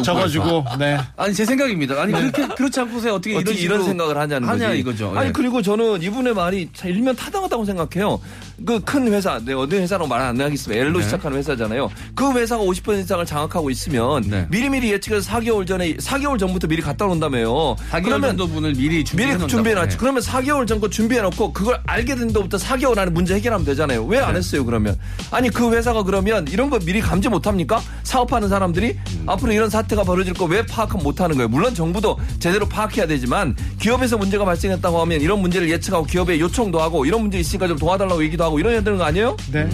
[0.05, 0.97] 적어주고 네.
[1.17, 2.01] 아니 제 생각입니다.
[2.01, 4.79] 아니 그렇게 그렇지 않고서 어떻게 이런 어떻게 이런 생각을 하냐는 하냐 거지.
[4.81, 5.13] 이거죠.
[5.17, 5.33] 아니 예.
[5.33, 8.21] 그리고 저는 이분의 말이 참 일면 타당하다고 생각해요.
[8.65, 10.81] 그 큰 회사, 네, 어느 회사라고 말 안 하겠습니다.
[10.81, 11.05] L로 네.
[11.05, 11.91] 시작하는 회사잖아요.
[12.15, 14.47] 그 회사가 50% 이상을 장악하고 있으면 네.
[14.51, 17.75] 미리미리 예측해서 4개월 전에 4개월 전부터 미리 갖다 놓는다며요.
[17.91, 19.97] 4개월 정도 분을 미리 준비해 미리 준비해놨지.
[19.97, 20.01] 놓는다고.
[20.01, 24.05] 그러면 4개월 전 거 준비해놓고 그걸 알게 된 데부터 4개월 안에 문제 해결하면 되잖아요.
[24.05, 24.25] 왜 네.
[24.25, 24.97] 안 했어요 그러면?
[25.33, 27.81] 아니 그 회사가 그러면 이런 거 미리 감지 못합니까?
[28.23, 29.25] 사업하는 사람들이 음.
[29.29, 31.49] 앞으로 이런 사태가 벌어질 거 왜 파악 못하는 거예요?
[31.49, 37.07] 물론 정부도 제대로 파악해야 되지만 기업에서 문제가 발생했다고 하면 이런 문제를 예측하고 기업에 요청도 하고
[37.07, 39.37] 이런 문제 있으니까 좀 도와달라고 얘기도 하고 이런 해야 되는 거 아니에요?
[39.53, 39.67] 네.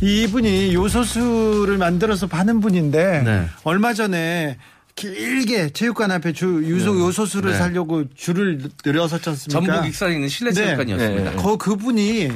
[0.00, 3.46] 이분이 요소수를 만들어서 파는 분인데 네.
[3.64, 4.56] 얼마 전에
[4.94, 7.58] 길게 체육관 앞에 주 유소 요소수를 네.
[7.58, 9.72] 사려고 줄을 늘어섰지 않습니까?
[9.74, 10.64] 전북 익산에 있는 실내 네.
[10.64, 11.30] 체육관이었습니다.
[11.32, 11.36] 네.
[11.36, 12.30] 거 그분이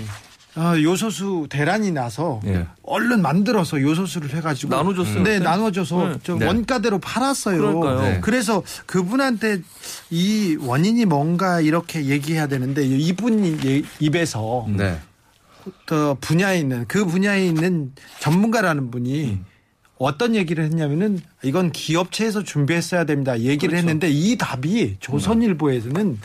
[0.55, 2.67] 아, 요소수 대란이 나서 예.
[2.83, 5.23] 얼른 만들어서 요소수를 해가지고 나눠줬어요.
[5.23, 5.39] 네?
[5.39, 6.19] 나눠줘서 네.
[6.23, 6.47] 좀 네.
[6.47, 7.59] 원가대로 팔았어요.
[7.59, 8.01] 그러니까요.
[8.03, 8.21] 네.
[8.21, 9.61] 그래서 그분한테
[10.11, 14.99] 이 원인이 뭔가 이렇게 얘기해야 되는데 이분 예- 입에서 네.
[15.87, 19.39] 그 분야에 있는 그 분야에 있는 전문가라는 분이
[19.97, 23.39] 어떤 얘기를 했냐면은 이건 기업체에서 준비했어야 됩니다.
[23.39, 23.77] 얘기를 그렇죠.
[23.77, 26.19] 했는데 이 답이 조선일보에서는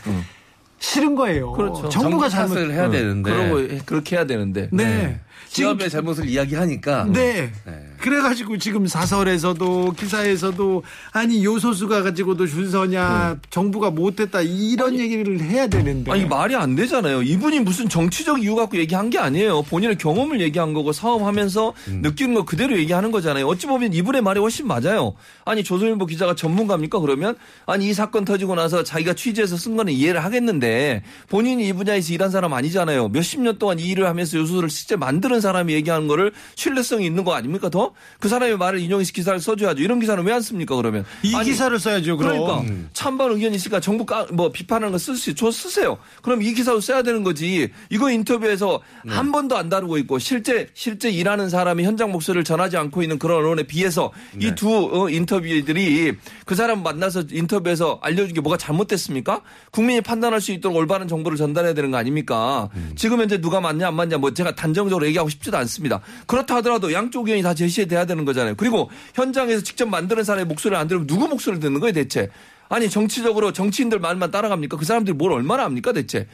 [0.78, 1.52] 싫은 거예요.
[1.52, 1.88] 그렇죠.
[1.88, 4.68] 정부가 정부 잘못 탓을 해야 되는데 그러고 그렇게 해야 되는데.
[4.72, 5.20] 네.
[5.48, 7.52] 기업의 잘못을 이야기하니까 네.
[7.64, 7.72] 네.
[8.00, 16.10] 그래가지고 지금 사설에서도 기사에서도 아니 요소수가 가지고도 줄 서냐 정부가 못했다 이런 얘기를 해야 되는데
[16.10, 17.22] 아니 말이 안 되잖아요.
[17.22, 19.62] 이분이 무슨 정치적 이유 갖고 얘기한 게 아니에요.
[19.62, 23.46] 본인의 경험을 얘기한 거고 사업하면서 느끼는 거 그대로 얘기하는 거잖아요.
[23.46, 25.14] 어찌 보면 이분의 말이 훨씬 맞아요.
[25.44, 27.34] 아니 조선일보 기자가 전문가입니까 그러면?
[27.66, 32.30] 아니 이 사건 터지고 나서 자기가 취재해서 쓴 거는 이해를 하겠는데 본인이 이 분야에서 일한
[32.30, 33.08] 사람 아니잖아요.
[33.08, 37.22] 몇십 년 동안 이 일을 하면서 요소를 실제 만 드는 사람이 얘기하는 거를 신뢰성이 있는
[37.24, 37.92] 거 아닙니까 더?
[38.18, 39.82] 그 사람의 말을 인용해서 기사를 써줘야죠.
[39.82, 41.04] 이런 기사는 왜 안 씁니까 그러면?
[41.22, 42.16] 이 아니, 기사를 써야죠.
[42.16, 45.98] 그럼 그러니까 찬반 의견이 있으니까 정부 까, 뭐 비판하는 거쓸 수, 저 쓰세요.
[46.22, 47.70] 그럼 이 기사도 써야 되는 거지.
[47.90, 49.12] 이거 인터뷰에서 네.
[49.12, 53.38] 한 번도 안 다루고 있고 실제 실제 일하는 사람이 현장 목소리를 전하지 않고 있는 그런
[53.38, 54.48] 언론에 비해서 네.
[54.48, 56.14] 이두 인터뷰들이
[56.44, 59.42] 그 사람 만나서 인터뷰에서 알려준 게 뭐가 잘못됐습니까?
[59.70, 62.68] 국민이 판단할 수 있도록 올바른 정보를 전달해야 되는 거 아닙니까?
[62.74, 62.92] 음.
[62.96, 66.00] 지금 현재 누가 맞냐 안 맞냐 뭐 제가 단정적으로 얘기 하고 싶지도 않습니다.
[66.26, 68.54] 그렇다 하더라도 양쪽 의견이 다 제시돼야 되는 거잖아요.
[68.56, 72.30] 그리고 현장에서 직접 만드는 사람의 목소리를 안 들으면 누구 목소리를 듣는 거예요 대체?
[72.68, 74.76] 아니 정치적으로 정치인들 말만 따라갑니까?
[74.76, 76.26] 그 사람들이 뭘 얼마나 합니까 대체?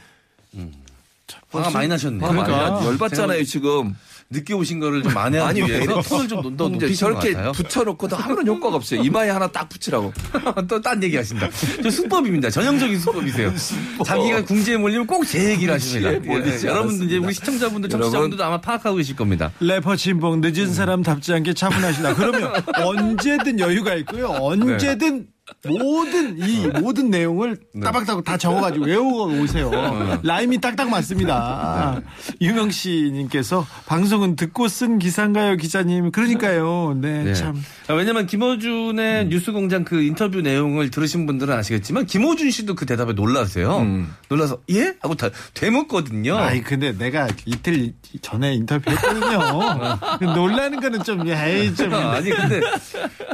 [1.51, 2.25] 화가 많이 나셨네요.
[2.25, 2.79] 아, 많이 그러니까.
[2.79, 3.95] 나- 열받잖아요 지금.
[4.31, 7.51] 늦게 오신 거를 좀 만회하기 아니, 위해서 왜 톤을 좀더 이제 높이신 것 저렇게 같아요.
[7.51, 9.01] 붙여놓고도 아무런 효과가 없어요.
[9.03, 10.11] 이마에 하나 딱 붙이라고.
[10.67, 11.47] 또 딴 얘기 하신다.
[11.83, 12.49] 저 수법입니다.
[12.49, 13.53] 전형적인 수법이세요.
[14.05, 16.11] 자기가 궁지에 몰리면 꼭 제 얘기를 하십니다.
[16.27, 17.17] 몰리지 예, 여러분들 이제.
[17.17, 17.89] 우리 시청자분들.
[17.89, 19.51] 청취자분들도 아마 파악하고 계실 겁니다.
[19.59, 22.15] 래퍼 친봉 늦은 사람 답지 않게 차분하시다.
[22.15, 24.27] 그러면 언제든 여유가 있고요.
[24.39, 25.27] 언제든
[25.67, 29.69] 모든 이 모든 내용을 따박따박 다 적어가지고 외우고 오세요.
[30.23, 32.01] 라임이 딱딱 맞습니다.
[32.41, 36.11] 유명 씨님께서 방송은 듣고 쓴 기사인가요, 기자님?
[36.11, 36.97] 그러니까요.
[36.99, 37.33] 네, 네.
[37.35, 37.61] 참.
[37.87, 43.77] 아, 왜냐면 김호준의 뉴스공장 그 인터뷰 내용을 들으신 분들은 아시겠지만 김호준 씨도 그 대답에 놀라세요.
[43.77, 44.13] 음.
[44.29, 44.95] 놀라서 예?
[45.01, 46.37] 하고 다 되묻거든요.
[46.37, 49.99] 아이 근데 내가 이틀 전에 인터뷰했거든요.
[50.33, 52.61] 놀라는 거는 좀 에이 좀 아니 근데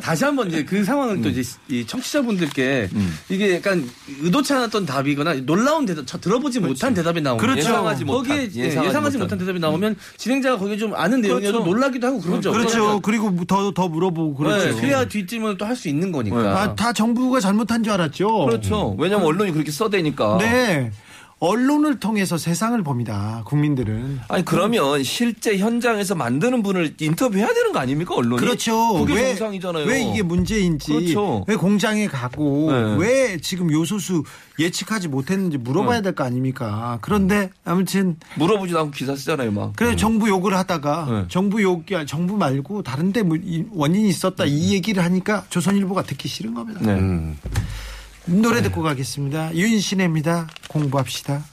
[0.01, 2.89] 다시 한번 이제 그 상황을 또 이제 이 청취자분들께
[3.29, 3.87] 이게 약간
[4.21, 7.59] 의도치 않았던 답이거나 놀라운 대답, 저 들어보지 못한 대답이 나오면 그렇죠.
[7.59, 9.19] 예상하지 못한, 거기에 예, 예상하지 예상하지, 못한.
[9.19, 11.71] 못한 대답이 나오면 진행자가 거기에 좀 아는 내용이어도 그렇죠.
[11.71, 12.51] 놀라기도 하고 그러죠.
[12.51, 12.99] 그렇죠.
[13.01, 14.65] 그리고 더더 물어보고 그렇죠.
[14.75, 16.61] 네, 그래야 뒷짐을 또 할 수 있는 거니까.
[16.61, 18.45] 아, 다 정부가 잘못한 줄 알았죠.
[18.45, 18.95] 그렇죠.
[18.99, 20.37] 왜냐면 언론이 그렇게 써대니까.
[20.39, 20.91] 네.
[21.41, 23.41] 언론을 통해서 세상을 봅니다.
[23.45, 24.19] 국민들은.
[24.27, 28.39] 아니 그러면 실제 현장에서 만드는 분을 인터뷰해야 되는 거 아닙니까 언론이?
[28.39, 28.93] 그렇죠.
[28.99, 29.85] 그게 왜, 정상이잖아요.
[29.87, 31.43] 왜 이게 문제인지, 그렇죠.
[31.47, 32.95] 왜 공장에 가고, 네.
[32.99, 34.23] 왜 지금 요소수
[34.59, 36.99] 예측하지 못했는지 물어봐야 될거 아닙니까?
[37.01, 39.73] 그런데 아무튼 물어보지도 않고 기사 쓰잖아요 막.
[39.75, 41.25] 그래 정부 욕을 하다가 네.
[41.27, 46.27] 정부 욕이 아니, 정부 말고 다른데 뭐 이- 원인이 있었다 이 얘기를 하니까 조선일보가 듣기
[46.27, 46.81] 싫은 겁니다.
[46.83, 47.33] 네.
[48.29, 48.41] 음.
[48.41, 49.53] 노래 듣고 가겠습니다.
[49.55, 50.47] 유인신입니다.
[50.67, 51.43] 공부합시다.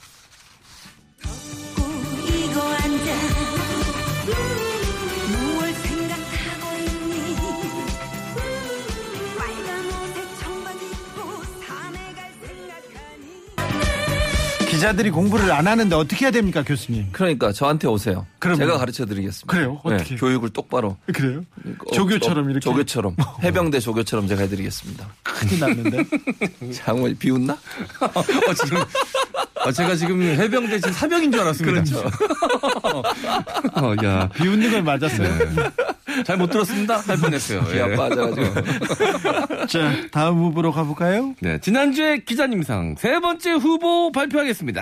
[14.79, 17.07] 기자들이 공부를 안 하는데 어떻게 해야 됩니까, 교수님?
[17.11, 18.25] 그러니까 저한테 오세요.
[18.39, 19.47] 그러면- 제가 가르쳐 드리겠습니다.
[19.51, 19.79] 그래요?
[19.83, 20.15] 어떻게?
[20.15, 20.95] 교육을 똑바로.
[21.13, 21.41] 그래요?
[21.85, 23.15] 어, 조교처럼 어, 이렇게 조교처럼.
[23.43, 25.05] 해병대 조교처럼 제가 해 드리겠습니다.
[25.23, 26.03] 큰일 났는데.
[26.71, 27.53] 장원 비웃나?
[28.01, 28.77] 어, 지금
[29.65, 31.81] 어, 제가 지금 해병대 지금 사병인 줄 알았습니다.
[33.75, 35.29] 어, 야, 비웃는 걸 맞았어요.
[36.25, 36.97] 잘 못 들었습니다.
[36.99, 37.63] 할 뻔했어요.
[37.65, 37.81] 귀 예.
[37.81, 38.35] 아파가지고.
[39.67, 41.33] 자, 다음 후보로 가볼까요?
[41.41, 44.81] 네, 지난주에 기자님상 세 번째 후보 발표하겠습니다.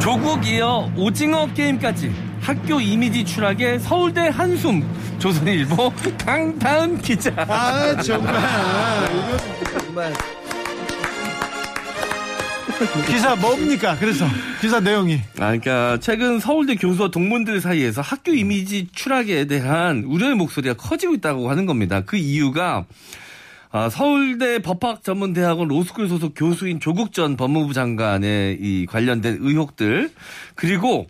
[0.00, 4.82] 조국 이어 오징어 게임까지 학교 이미지 추락의 서울대 한숨
[5.18, 5.92] 조선일보
[6.24, 7.32] 강다은 기자.
[7.36, 8.34] 아, 정말.
[9.84, 10.12] 정말.
[13.06, 13.96] 기사 뭡니까?
[13.98, 14.26] 그래서
[14.60, 15.20] 기사 내용이.
[15.38, 21.50] 아, 그러니까 최근 서울대 교수와 동문들 사이에서 학교 이미지 추락에 대한 우려의 목소리가 커지고 있다고
[21.50, 22.00] 하는 겁니다.
[22.00, 22.86] 그 이유가
[23.70, 30.10] 아, 서울대 법학전문대학원 로스쿨 소속 교수인 조국 전 법무부 장관의 이 관련된 의혹들
[30.54, 31.06] 그리고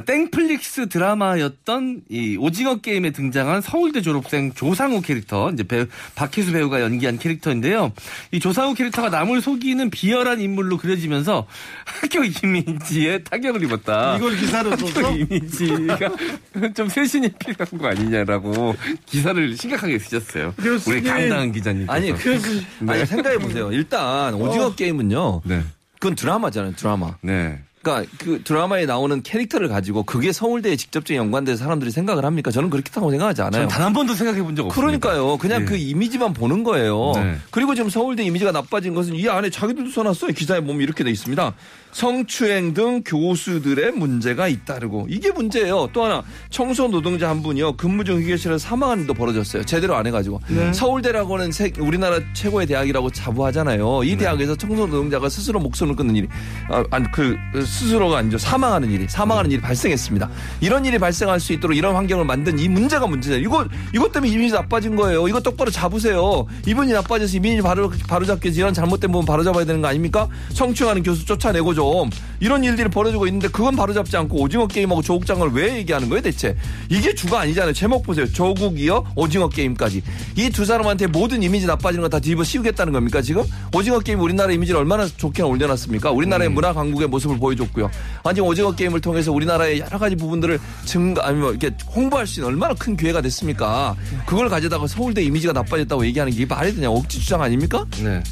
[0.00, 7.18] 땡플릭스 드라마였던 이 오징어 게임에 등장한 서울대 졸업생 조상우 캐릭터 이제 배우 박혜수 배우가 연기한
[7.18, 7.92] 캐릭터인데요.
[8.30, 11.46] 이 조상우 캐릭터가 남을 속이는 비열한 인물로 그려지면서
[11.84, 14.16] 학교 이미지에 타격을 입었다.
[14.16, 15.98] 이걸 기사로 학교 써서 이미지가
[16.74, 18.74] 좀 쇄신이 필요한 거 아니냐라고
[19.06, 20.54] 기사를 심각하게 쓰셨어요.
[20.54, 20.98] 교수님.
[20.98, 21.88] 우리 강다은 기자님.
[21.90, 22.40] 아니, 그,
[22.86, 23.70] 아니, 생각해 보세요.
[23.72, 25.42] 일단 오징어 게임은요.
[25.44, 25.62] 네.
[25.98, 27.16] 그건 드라마잖아요, 드라마.
[27.20, 27.60] 네.
[27.82, 32.50] 그러니까 그 드라마에 나오는 캐릭터를 가지고 그게 서울대에 직접적인 연관돼서 사람들이 생각을 합니까?
[32.50, 33.68] 저는 그렇다고 생각하지 않아요.
[33.68, 34.74] 단 한 번도 생각해 본 적 없습니다.
[34.80, 35.36] 그러니까요.
[35.38, 35.64] 그냥 예.
[35.64, 37.12] 그 이미지만 보는 거예요.
[37.16, 37.36] 네.
[37.50, 40.32] 그리고 지금 서울대 이미지가 나빠진 것은 이 안에 자기들도 써놨어요.
[40.32, 41.52] 기사에 보면 이렇게 돼 있습니다.
[41.90, 45.90] 성추행 등 교수들의 문제가 잇따르고 이게 문제예요.
[45.92, 49.64] 또 하나 청소 노동자 한 분이요 근무 중 휴게실에서 사망한 일도 벌어졌어요.
[49.64, 50.40] 제대로 안 해가지고
[50.72, 54.04] 서울대라고는 세- 우리나라 최고의 대학이라고 자부하잖아요.
[54.04, 56.28] 이 대학에서 청소 노동자가 스스로 목숨을 끊는 일이
[56.70, 57.36] 아, 아니 그
[57.72, 60.28] 스스로가 아니죠 사망하는 일이 사망하는 일이 발생했습니다.
[60.60, 63.40] 이런 일이 발생할 수 있도록 이런 환경을 만든 이 문제가 문제예요.
[63.40, 65.26] 이거 이것 때문에 이미지 나빠진 거예요.
[65.26, 66.46] 이거 똑바로 잡으세요.
[66.66, 70.28] 이분이 나빠져서 이미지 바로 바로 위해서 이런 잘못된 부분 바로 잡아야 되는 거 아닙니까?
[70.52, 75.26] 성추행하는 교수 쫓아내고 좀 이런 일들이 벌어지고 있는데 그건 바로 잡지 않고 오징어 게임하고 조국
[75.26, 76.54] 장관을 왜 얘기하는 거예요 대체?
[76.90, 77.72] 이게 주가 아니잖아요.
[77.72, 78.30] 제목 보세요.
[78.30, 80.02] 조국이요 오징어 게임까지
[80.36, 83.42] 이 두 사람한테 모든 이미지 나빠지는 거 다 뒤집어 씌우겠다는 겁니까 지금?
[83.74, 86.10] 오징어 게임 우리나라 이미지를 얼마나 좋게 올려놨습니까?
[86.10, 87.90] 우리나라의 문화 강국의 모습을 보여 줬고요.
[88.24, 92.74] 아니 오징어 게임을 통해서 우리나라의 여러 가지 부분들을 증가 아니면 이렇게 홍보할 수 있는 얼마나
[92.74, 93.96] 큰 기회가 됐습니까?
[94.26, 97.84] 그걸 가져다가 서울대 이미지가 나빠졌다고 얘기하는 게 말이 되냐 억지 주장 아닙니까?
[98.02, 98.22] 네.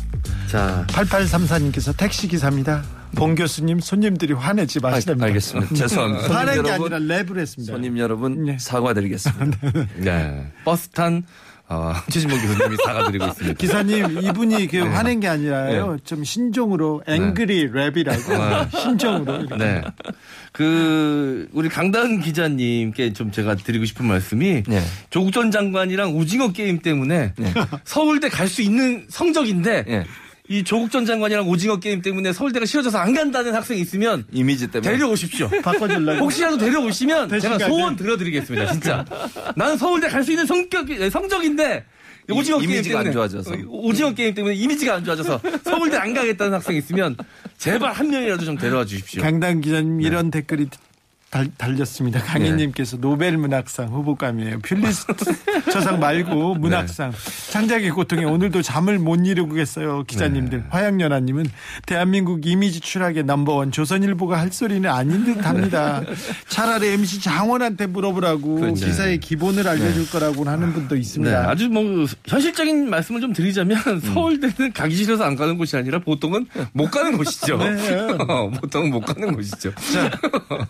[0.49, 2.83] 자, 8834님께서 택시 기사입니다.
[3.15, 5.27] 봉 교수님 손님들이 화내지 아, 마시랍니다.
[5.27, 5.75] 알겠습니다.
[5.75, 6.23] 죄송합니다.
[6.23, 7.73] 손님 화낸 게 여러분, 아니라 랩을 했습니다.
[7.73, 8.57] 손님 여러분 네.
[8.59, 9.59] 사과드리겠습니다.
[9.99, 10.47] 네.
[10.65, 11.25] 버스 탄
[11.73, 13.57] 어, 최진봉 교수님이 사과드리고 있습니다.
[13.59, 15.99] 기사님 이분이 그 화낸 게 아니라요.
[16.05, 19.57] 좀 신종으로 angry rap이라고 신종으로 이렇게.
[19.57, 19.83] 네.
[20.53, 24.83] 그 우리 강다은 기자님께 좀 제가 드리고 싶은 말씀이 네.
[25.11, 27.35] 조국 전 장관이랑 오징어 게임 때문에
[27.85, 30.05] 서울대 갈 수 있는 성적인데 네.
[30.51, 34.91] 이 조국 전 장관이랑 오징어 게임 때문에 서울대가 싫어져서 안 간다는 학생이 있으면 이미지 때문에
[34.95, 35.49] 데려오십시오.
[35.63, 36.25] 바꿔주려고.
[36.25, 38.03] 혹시라도 데려오시면 대신 제가 소원 돼.
[38.03, 38.73] 들어드리겠습니다.
[38.73, 39.05] 진짜.
[39.55, 41.85] 나는 서울대 갈 수 있는 성격이 성적인데
[42.33, 43.53] 오징어 이- 게임 이미지가 안 때문에 좋아져서.
[43.53, 47.17] 어, 오징어 게임 때문에 이미지가 안 좋아져서 서울대 안 가겠다는 학생이 있으면
[47.57, 49.23] 제발 한 명이라도 좀 데려와 주십시오.
[49.23, 50.67] 강당 기자님 이런 댓글이
[51.31, 52.21] 달, 달렸습니다.
[52.21, 54.59] 강희님께서 노벨 문학상 후보감이에요.
[54.61, 57.13] 퓰리처상 말고 문학상.
[57.51, 60.03] 창작의 고통에 오늘도 잠을 못 이루겠어요.
[60.09, 60.65] 기자님들.
[60.71, 61.47] 화양연아님은
[61.87, 66.03] 대한민국 이미지 추락의 number one 조선일보가 할 소리는 아닌 듯 합니다.
[66.49, 68.87] 차라리 MC 장원한테 물어보라고 그렇죠.
[68.87, 71.49] 기사의 기본을 알려줄 거라고 하는 분도 네, 있습니다.
[71.49, 76.91] 아주 뭐 현실적인 말씀을 좀 드리자면 서울대는 가기 싫어서 안 가는 곳이 아니라 보통은 못
[76.91, 77.57] 가는 곳이죠.
[78.61, 79.73] 보통은 못 가는 곳이죠.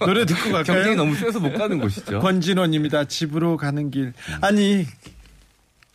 [0.01, 0.97] 노래 듣고 경쟁이 갈까요?
[0.97, 2.21] 너무 세서 못 가는 곳이죠.
[2.21, 3.05] 권진원입니다.
[3.05, 4.13] 집으로 가는 길.
[4.41, 4.87] 아니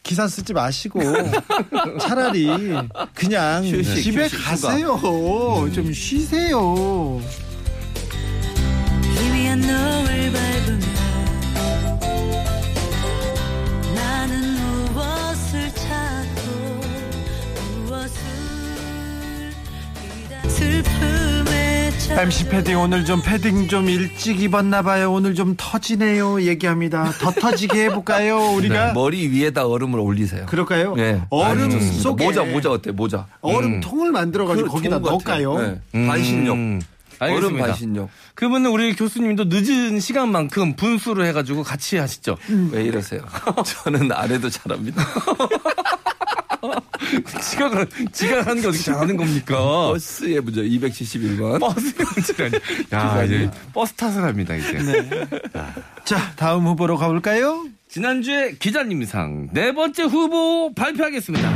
[0.03, 1.01] 기사 쓰지 마시고
[1.99, 2.47] 차라리
[3.15, 4.99] 그냥 휴식, 집에 휴식, 가세요.
[5.73, 7.19] 좀 쉬세요.
[22.25, 25.11] MC 패딩 오늘 좀 패딩 좀 일찍 입었나 봐요.
[25.11, 26.41] 오늘 좀 터지네요.
[26.41, 27.11] 얘기합니다.
[27.21, 28.55] 더 터지게 해볼까요?
[28.55, 30.47] 우리가 머리 위에다 얼음을 올리세요.
[30.47, 30.95] 그럴까요?
[30.95, 31.21] 네.
[31.29, 32.01] 얼음 좋습니다.
[32.01, 32.91] 속에 모자 모자 어때?
[32.91, 33.27] 모자.
[33.41, 34.97] 얼음 통을 만들어 가지고 그 거기다.
[34.97, 35.55] 넣을까요?
[35.59, 36.07] 네.
[36.07, 36.55] 반신욕.
[36.55, 36.81] 음,
[37.19, 37.65] 얼음 알겠습니다.
[37.67, 38.09] 반신욕.
[38.33, 42.37] 그러면 우리 교수님도 늦은 시간만큼 분수를 해가지고 같이 하시죠.
[42.71, 43.21] 왜 이러세요?
[43.83, 45.05] 저는 안 해도 잘합니다.
[47.41, 49.55] 지각을, 지각하는 게 어떻게 잘하는 겁니까?
[49.57, 51.59] 버스의 문제 271번.
[51.59, 52.59] 버스 문제라니.
[52.93, 54.77] 야, 이제 버스 탓을 합니다, 이제.
[56.03, 57.67] 자, 다음 후보로 가볼까요?
[57.89, 61.49] 지난주에 기자님상 네 번째 후보 발표하겠습니다.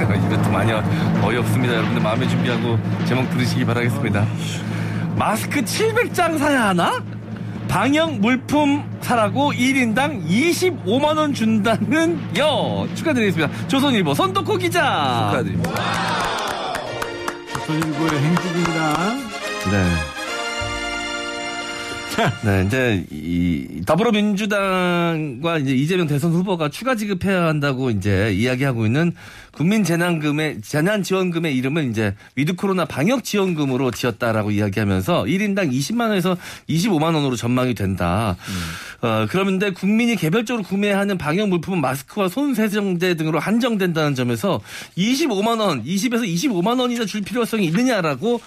[0.26, 1.74] 이것도 많이 어이없습니다.
[1.74, 4.26] 여러분들 마음에 준비하고 제목 들으시기 바라겠습니다.
[5.16, 7.02] 마스크 700장 사야 하나?
[7.70, 13.68] 방역 물품 사라고 1인당 25만원 준다는 여 축하드리겠습니다.
[13.68, 15.30] 조선일보 손덕호 기자.
[15.30, 15.70] 축하드립니다.
[17.54, 19.14] 조선일보의 행진입니다.
[19.70, 20.20] 네.
[22.44, 29.12] 네, 이제 이 더불어민주당과 이제 이재명 대선 후보가 추가 지급해야 한다고 이제 이야기하고 있는
[29.52, 36.36] 국민재난금의 재난지원금의 이름을 이제 with 코로나 방역 지원금으로 지었다라고 이야기하면서 1인당 20만 원에서
[36.68, 38.36] 25만 원으로 전망이 된다.
[39.02, 44.60] 어, 그런데 국민이 개별적으로 구매하는 방역 물품은 마스크와 손 세정제 등으로 한정된다는 점에서
[44.96, 48.40] 25만 원, 20에서 25만 원이나 줄 필요성이 있느냐라고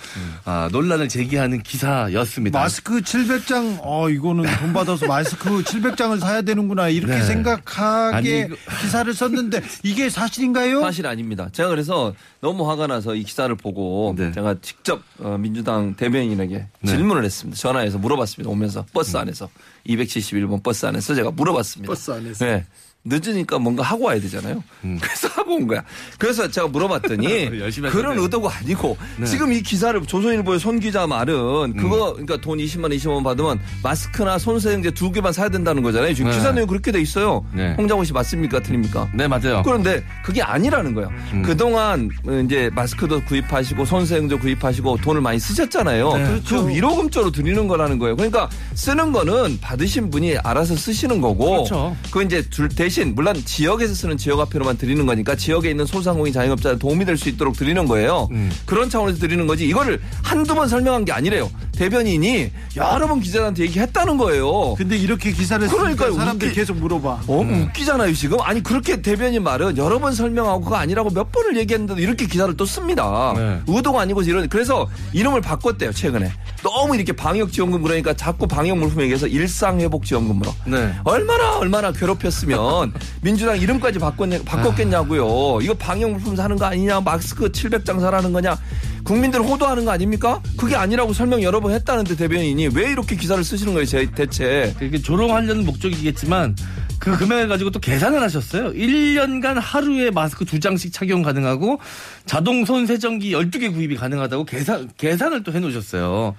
[0.45, 2.59] 아, 논란을 제기하는 기사였습니다.
[2.59, 6.89] 마스크 700장, 어, 이거는 돈 받아서 마스크 700장을 사야 되는구나.
[6.89, 7.23] 이렇게 네.
[7.23, 10.81] 생각하게 아니, 기사를 썼는데 이게 사실인가요?
[10.93, 11.49] 사실 아닙니다.
[11.51, 14.31] 제가 그래서 너무 화가 나서 이 기사를 보고 네.
[14.31, 16.87] 제가 직접 어, 민주당 대변인에게 네.
[16.87, 17.59] 질문을 했습니다.
[17.59, 18.47] 전화해서 물어봤습니다.
[18.51, 19.49] 오면서 버스 안에서
[19.87, 21.91] 271번 버스 안에서 제가 물어봤습니다.
[21.91, 22.45] 버스 안에서.
[22.45, 22.63] 네.
[23.05, 24.63] 늦으니까 뭔가 하고 와야 되잖아요.
[24.81, 25.83] 그래서 하고 온 거야.
[26.17, 27.89] 그래서 제가 물어봤더니 음.
[27.91, 28.17] 그런.
[28.17, 29.25] 의도가 아니고 네.
[29.25, 33.59] 지금 이 기사를 조선일보의 손 기자 말은 그거 그러니까 돈 20만 원, 20만 원 받으면
[33.81, 36.13] 마스크나 손세정제 두 개만 사야 된다는 거잖아요.
[36.13, 36.37] 지금 네.
[36.37, 37.43] 기사 내용 그렇게 돼 있어요.
[37.53, 37.73] 네.
[37.75, 38.61] 홍장호 씨 맞습니까?
[38.61, 39.09] 틀립니까?
[39.15, 39.63] 네, 맞아요.
[39.65, 41.09] 그런데 그게 아니라는 거예요.
[41.33, 41.41] 음.
[41.43, 42.09] 그동안
[42.45, 46.13] 이제 마스크도 구입하시고 손세정도 구입하시고 돈을 많이 쓰셨잖아요.
[46.17, 46.41] 네.
[46.47, 48.15] 그 위로금조로 드리는 거라는 거예요.
[48.15, 51.97] 그러니까 쓰는 거는 받으신 분이 알아서 쓰시는 거고 그렇죠.
[52.11, 57.05] 그 이제 둘 대신 물론 지역에서 쓰는 지역화표로만 드리는 거니까 지역에 있는 소상공인 자영업자에 도움이
[57.05, 58.27] 될 수 있도록 드리는 거예요.
[58.31, 58.51] 음.
[58.65, 61.49] 그런 차원에서 드리는 거지 이거를 한두 번 설명한 게 아니래요.
[61.77, 64.73] 대변인이 여러 번 기자한테 얘기했다는 거예요.
[64.75, 66.13] 근데 이렇게 기사를 쓰니까 그러니까요.
[66.13, 67.21] 사람들이 웃기- 계속 물어봐.
[67.27, 68.39] 어, 웃기잖아요, 지금.
[68.41, 72.65] 아니, 그렇게 대변인 말은 여러 번 설명하고 그거 아니라고 몇 번을 얘기했는데도 이렇게 기사를 또
[72.65, 73.33] 씁니다.
[73.35, 73.59] 네.
[73.67, 76.31] 의도가 아니고 이런, 그래서 이름을 바꿨대요, 최근에.
[76.63, 80.53] 너무 이렇게 방역지원금 그러니까 자꾸 방역물품 얘기해서 일상회복지원금으로.
[80.67, 80.93] 네.
[81.03, 82.82] 얼마나, 얼마나 괴롭혔으면
[83.21, 85.61] 민주당 이름까지 바꿨냐, 바꿨겠냐고요.
[85.61, 88.57] 이거 방역물품 사는 거 아니냐, 마스크 700장 사라는 거냐.
[89.03, 90.41] 국민들 호도하는 거 아닙니까?
[90.57, 94.73] 그게 아니라고 설명 여러 번 했다는데 대변인이 왜 이렇게 기사를 쓰시는 거예요, 제- 대체.
[94.81, 96.55] 이게 조롱하려는 목적이겠지만
[96.99, 98.71] 그 금액을 가지고 또 계산을 하셨어요.
[98.71, 101.79] 1년간 하루에 마스크 두 장씩 착용 가능하고
[102.25, 106.35] 자동 손 세정기 12개 구입이 가능하다고 계산 계산을 또 해 놓으셨어요.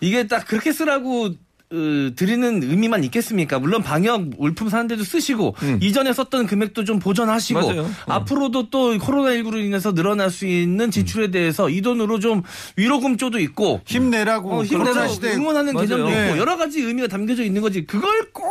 [0.00, 1.30] 이게 딱 그렇게 쓰라고
[1.70, 3.58] 어, 드리는 의미만 있겠습니까?
[3.58, 7.82] 물론 방역 물품 사는데도 쓰시고 이전에 썼던 금액도 좀 보전하시고 맞아요.
[7.82, 7.94] 음.
[8.06, 12.42] 앞으로도 또 코로나19로 인해서 늘어날 수 있는 지출에 대해서 이 돈으로 좀
[12.76, 14.60] 위로금조도 있고 힘내라고.
[14.60, 15.86] 어, 시대에 응원하는 맞아요.
[15.88, 16.38] 개념도 있고 네.
[16.38, 17.84] 여러 가지 의미가 담겨져 있는 거지.
[17.84, 18.48] 그걸 꼭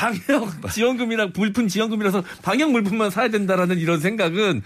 [0.00, 4.62] 방역 지원금이랑 물품 지원금이라서 방역 물품만 사야 된다라는 이런 생각은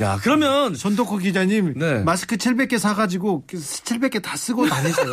[0.00, 2.04] 야 그러면 손덕호 기자님 네.
[2.04, 5.12] 마스크 700개 사가지고 700개 다 쓰고 다니세요.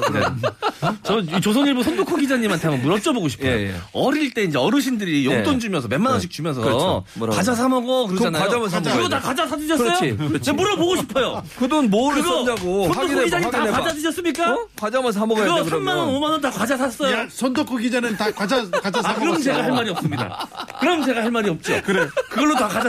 [1.02, 3.50] 저이 조선일보 손덕호 기자님한테 한번 물어줘보고 싶어요.
[3.50, 3.76] 예, 예.
[3.94, 5.60] 어릴 때 이제 어르신들이 용돈 예.
[5.60, 7.04] 주면서 몇만 원씩 주면서 그렇죠.
[7.16, 8.44] 뭐라고 과자 사 먹어 그러잖아요.
[8.44, 9.10] 과자만 사 그거 먹어야죠.
[9.10, 9.88] 다 과자 사 드셨어요?
[9.88, 10.42] 그렇지, 그렇지.
[10.46, 11.44] 제가 물어보고 싶어요.
[11.58, 12.94] 그 돈 뭐를 그거 썼냐고.
[12.94, 14.54] 손덕호 기자님 다 과자 드셨습니까?
[14.54, 14.68] 어?
[14.80, 16.08] 과자만 사 먹어야 그거 돼 3만 원, 그러면.
[16.20, 17.18] 5만 원 다 과자 샀어요.
[17.18, 19.44] 야, 손덕호 기자는 다 과자 과자 사 아, 그럼 먹었어.
[19.64, 20.48] 제가 할 말이 없습니다.
[20.80, 21.82] 그럼 제가 할 말이 없죠.
[21.86, 22.08] 그래.
[22.30, 22.82] 그걸로 다 사,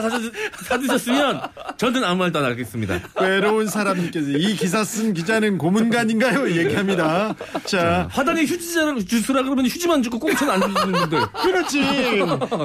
[0.69, 1.41] 사드셨으면
[1.77, 2.99] 저는 아무 말도 안 하겠습니다.
[3.21, 6.51] 외로운 사람님께서 이 기사 쓴 기자는 고문관인가요?
[6.51, 7.35] 얘기합니다.
[7.65, 11.21] 자, 화단에 휴지 주스라 그러면 휴지만 주고 꽁초는 안 주시는 분들.
[11.43, 11.81] 그렇지.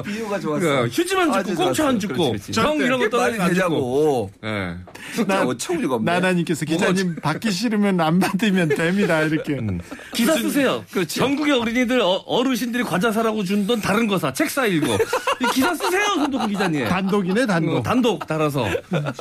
[0.04, 0.60] 비유가 좋았어.
[0.60, 1.84] 그 휴지만 아주 주고 꽁초.
[1.86, 2.52] 안 주고 그렇지, 그렇지.
[2.52, 3.54] 정 이런 거 말이 떠나지.
[3.54, 4.30] 되냐고.
[4.44, 4.76] 예.
[5.96, 6.12] 없네.
[6.12, 9.22] 나나님께서 기자님 받기 싫으면 안 받으면 됩니다.
[9.22, 9.54] 이렇게.
[9.54, 9.80] 음.
[10.14, 10.84] 기사 쓰세요.
[11.06, 14.32] 전국의 어린이들 어, 르신들이 과자 사라고 준 돈 다른 거 사.
[14.32, 14.94] 책사 읽고.
[14.94, 16.86] 이 기사 쓰세요, 손동훈 기자님.
[16.88, 17.76] 단독이네 단독.
[17.76, 18.66] 어, 단독 달아서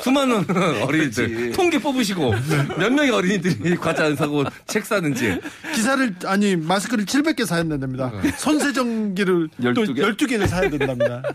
[0.01, 0.45] 수많은
[0.83, 2.33] 어린이들 통계 뽑으시고
[2.77, 5.39] 몇 명의 어린이들이 과자 안 사고 책 사는지
[5.73, 8.11] 기사를 아니 마스크를 700개 사야 된답니다.
[8.37, 10.01] 손세정기를 또12 개?
[10.27, 11.21] 12개를 사야 된답니다.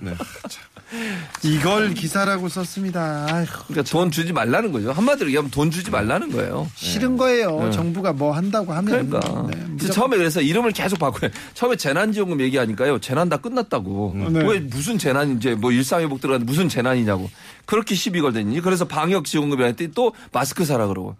[1.42, 3.26] 이걸 기사라고 썼습니다.
[3.28, 4.92] 아휴, 그러니까 돈 주지 말라는 거죠.
[4.92, 6.70] 한마디로 얘기하면 돈 주지 말라는 거예요.
[6.76, 7.70] 싫은 거예요.
[7.72, 9.08] 정부가 뭐 한다고 하면.
[9.10, 9.46] 그러니까.
[9.76, 11.30] 네, 처음에 그래서 이름을 계속 바꿔요.
[11.54, 13.00] 처음에 재난지원금 얘기하니까요.
[13.00, 14.14] 재난 다 끝났다고.
[14.30, 14.44] 네.
[14.44, 17.30] 왜 무슨 재난 이제 뭐 일상회복 들어가는데 무슨 재난이냐고.
[17.66, 21.16] 그렇게 시비 걸더니 그래서 방역 지원금이 했더니 또 마스크 사라 그러고.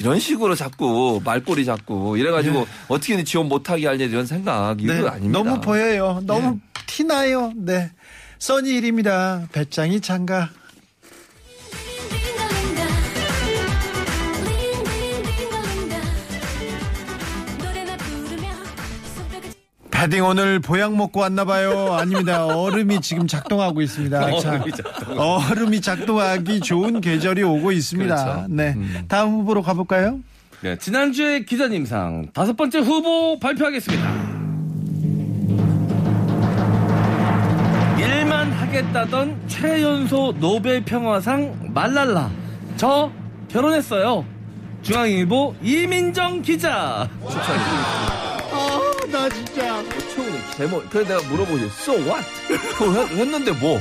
[0.00, 5.38] 이런 식으로 자꾸 말꼬리 잡고 이래가지고 어떻게든 지원 못하게 하냐 이런 생각 이거 네, 아닙니다.
[5.38, 6.20] 너무 보여요.
[6.24, 7.52] 너무 티나요.
[7.54, 7.92] 네.
[8.38, 9.48] 써니힐입니다.
[9.52, 10.50] 배짱이 장가.
[20.06, 21.94] 패딩 오늘 보약 먹고 왔나 봐요.
[21.94, 22.46] 아닙니다.
[22.46, 24.38] 얼음이 지금 작동하고 있습니다.
[24.38, 25.22] 자, 얼음이 작동하고.
[25.50, 28.14] 얼음이 작동하기 좋은 계절이 오고 있습니다.
[28.14, 28.46] 그렇죠.
[28.48, 28.76] 네.
[29.08, 30.20] 다음 후보로 가볼까요?
[30.62, 34.08] 네, 지난주에 기자님상 다섯 번째 후보 발표하겠습니다.
[37.98, 42.30] 일만 하겠다던 최연소 노벨 평화상 말랄라.
[42.76, 43.10] 저
[43.48, 44.24] 결혼했어요.
[44.82, 47.08] 중앙일보 이민정 기자.
[47.24, 48.35] 아,
[49.10, 49.82] 나 진짜.
[50.14, 50.90] 최고는 제목.
[50.90, 51.64] 그래 내가 물어보지.
[51.66, 52.24] So what?
[52.78, 53.80] 그걸 했- 했는데 뭐?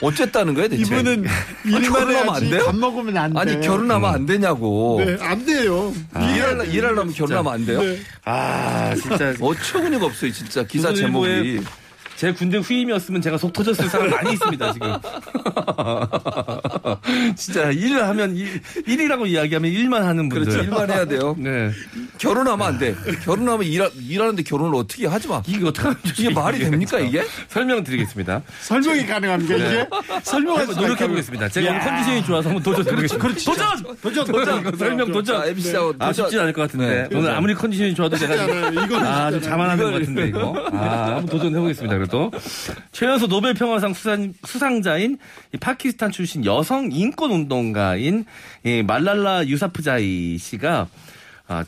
[0.00, 0.82] 어쨌다는 거야 대체?
[0.82, 1.24] 이분은
[1.64, 2.64] 일만 결혼하면 안 돼요?
[2.66, 3.38] 밥 먹으면 안 돼.
[3.40, 5.02] 아니 결혼하면 안 되냐고.
[5.04, 5.92] 네, 안 돼요.
[6.16, 7.80] 일하려, 일하려면 결혼하면 안 돼요?
[7.82, 7.98] 네.
[8.24, 9.34] 아, 진짜.
[9.40, 11.60] 어처구니가 없어요 진짜 기사 제목이.
[12.16, 14.92] 제 군대 후임이었으면 제가 속 터졌을 사람 많이 있습니다, 지금.
[17.36, 20.52] 진짜 일을 하면 일, 일이라고 이야기하면 일만 하는 분들.
[20.52, 20.64] 그렇죠.
[20.64, 21.34] 일만 해야 돼요.
[21.38, 21.70] 네.
[22.18, 22.94] 결혼하면 안 돼.
[23.24, 25.08] 결혼하면 일하, 일하는데 결혼을 어떻게 해?
[25.08, 25.42] 하지 마.
[25.46, 27.24] 이게 어떻게 하면 이게 말이 됩니까 이게?
[27.48, 28.42] 설명드리겠습니다.
[28.60, 29.88] 설명이 가능합니까, 이게?
[30.22, 31.48] 설명할 수 노력해 보겠습니다.
[31.48, 33.28] 제가 오늘 컨디션이 좋아서 한번 도전 해보겠습니다.
[33.44, 33.96] 도전!
[34.02, 34.76] 도전, 도전!
[34.76, 35.40] 설명 도전!
[35.42, 37.08] 자, MC하고 아, 쉽진 않을 것 같은데.
[37.10, 37.16] 네.
[37.16, 38.34] 오늘 아무리 컨디션이 좋아도 제가
[38.70, 40.54] 이거는 아, 좀 자만하는 것 같은데, 이거.
[40.72, 42.11] 아, 한번 도전해 보겠습니다, 그래도.
[42.92, 45.18] 최연소 노벨 평화상 수상, 수상자인
[45.54, 48.24] 이 파키스탄 출신 여성 인권 운동가인
[48.64, 50.88] 이 말랄라 유사프자이 씨가
[51.48, 51.64] 아,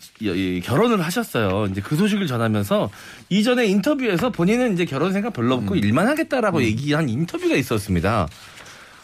[0.63, 1.67] 결혼을 하셨어요.
[1.71, 2.91] 이제 그 소식을 전하면서
[3.29, 8.29] 이전에 인터뷰에서 본인은 이제 결혼 생각 별로 없고 일만 하겠다라고 얘기한 인터뷰가 있었습니다.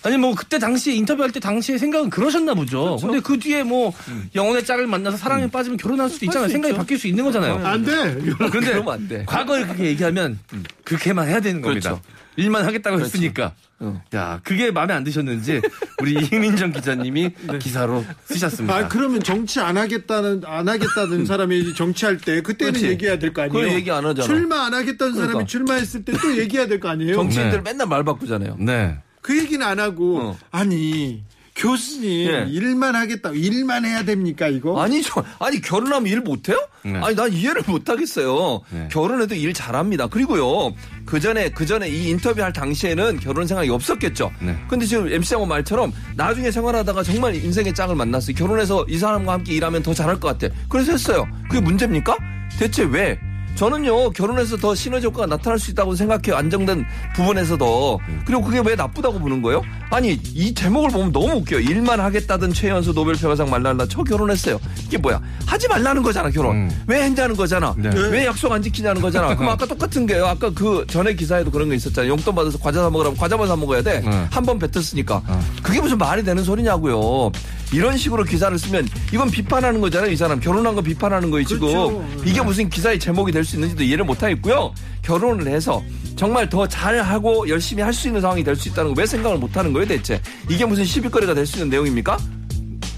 [0.02, 2.96] 아니 뭐 그때 당시에 인터뷰할 때 당시에 생각은 그러셨나 보죠.
[3.00, 3.92] 근데 그 뒤에 뭐
[4.34, 6.48] 영혼의 짝을 만나서 사랑에 빠지면 결혼할 수도 있잖아요.
[6.48, 7.56] 생각이 바뀔 수 있는 거잖아요.
[7.66, 8.18] 안 돼.
[8.50, 9.24] 그런데 안 돼.
[9.26, 10.38] 과거에 그렇게 얘기하면
[10.84, 11.90] 그렇게만 해야 되는 겁니다.
[11.90, 12.02] 그렇죠.
[12.36, 13.52] 일만 하겠다고 했으니까.
[13.80, 14.02] 어.
[14.14, 15.60] 야, 그게 마음에 안 드셨는지
[16.00, 17.30] 우리 이민정 기자님이
[17.60, 18.74] 기사로 쓰셨습니다.
[18.74, 22.88] 아, 그러면 정치 안 하겠다는, 안 하겠다는 사람이 정치할 때, 그때는 그렇지.
[22.88, 23.68] 얘기해야 될 거 아니에요?
[23.74, 24.26] 얘기 안 하잖아.
[24.26, 25.46] 출마 안 하겠다는 사람이 그러니까.
[25.46, 27.14] 출마했을 때 또 얘기해야 될 거 아니에요?
[27.14, 27.70] 정치인들 네.
[27.70, 28.56] 맨날 말 바꾸잖아요.
[28.60, 28.98] 네.
[29.20, 30.38] 그 얘기는 안 하고, 어.
[30.50, 31.22] 아니,
[31.56, 32.46] 교수님, 예.
[32.48, 34.80] 일만 하겠다, 일만 해야 됩니까, 이거?
[34.80, 35.22] 아니죠.
[35.38, 36.56] 아니 결혼하면 일 못해요?
[36.82, 36.96] 네.
[37.02, 38.62] 아니 난 이해를 못하겠어요.
[38.70, 38.88] 네.
[38.90, 40.06] 결혼해도 일 잘합니다.
[40.06, 44.32] 그리고요 그 전에 그 전에 이 인터뷰 할 당시에는 결혼 생각이 없었겠죠.
[44.40, 44.56] 네.
[44.68, 48.34] 근데 지금 MC 양호 말처럼 나중에 생활하다가 정말 인생의 짝을 만났어요.
[48.34, 50.54] 결혼해서 이 사람과 함께 일하면 더 잘할 것 같아.
[50.70, 51.28] 그래서 했어요.
[51.50, 52.16] 그게 문제입니까?
[52.58, 53.18] 대체 왜?
[53.60, 56.82] 저는요 결혼해서 더 시너지 효과가 나타날 수 있다고 생각해요 안정된
[57.14, 59.62] 부분에서도 그리고 그게 왜 나쁘다고 보는 거예요?
[59.90, 61.60] 아니 이 제목을 보면 너무 웃겨요.
[61.60, 64.58] 일만 하겠다던 최연소 노벨 평화상 말랄라 저 결혼했어요.
[64.86, 65.20] 이게 뭐야?
[65.44, 66.56] 하지 말라는 거잖아 결혼.
[66.56, 66.84] 음.
[66.86, 67.74] 왜 했냐는 거잖아.
[67.76, 67.90] 네.
[67.94, 69.36] 왜 약속 안 지키냐는 거잖아.
[69.36, 70.24] 그럼 아까 똑같은 게요.
[70.24, 72.12] 아까 그 전에 기사에도 그런 거 있었잖아요.
[72.12, 74.00] 용돈 받아서 과자 사 먹으라면 과자만 사 먹어야 돼?
[74.00, 74.26] 네.
[74.30, 75.22] 한번 뱉었으니까.
[75.62, 77.30] 그게 무슨 말이 되는 소리냐고요
[77.72, 82.04] 이런 식으로 기사를 쓰면 이건 비판하는 거잖아요 이 사람 결혼한 거 비판하는 거예요 지금 그렇죠.
[82.24, 84.72] 이게 무슨 기사의 제목이 될 수 있는지도 이해를 못하겠고요.
[85.02, 85.82] 결혼을 해서
[86.16, 89.72] 정말 더 잘하고 열심히 할 수 있는 상황이 될 수 있다는 거 왜 생각을 못하는
[89.72, 90.20] 거예요 대체?
[90.48, 92.18] 이게 무슨 시비거리가 될 수 있는 내용입니까?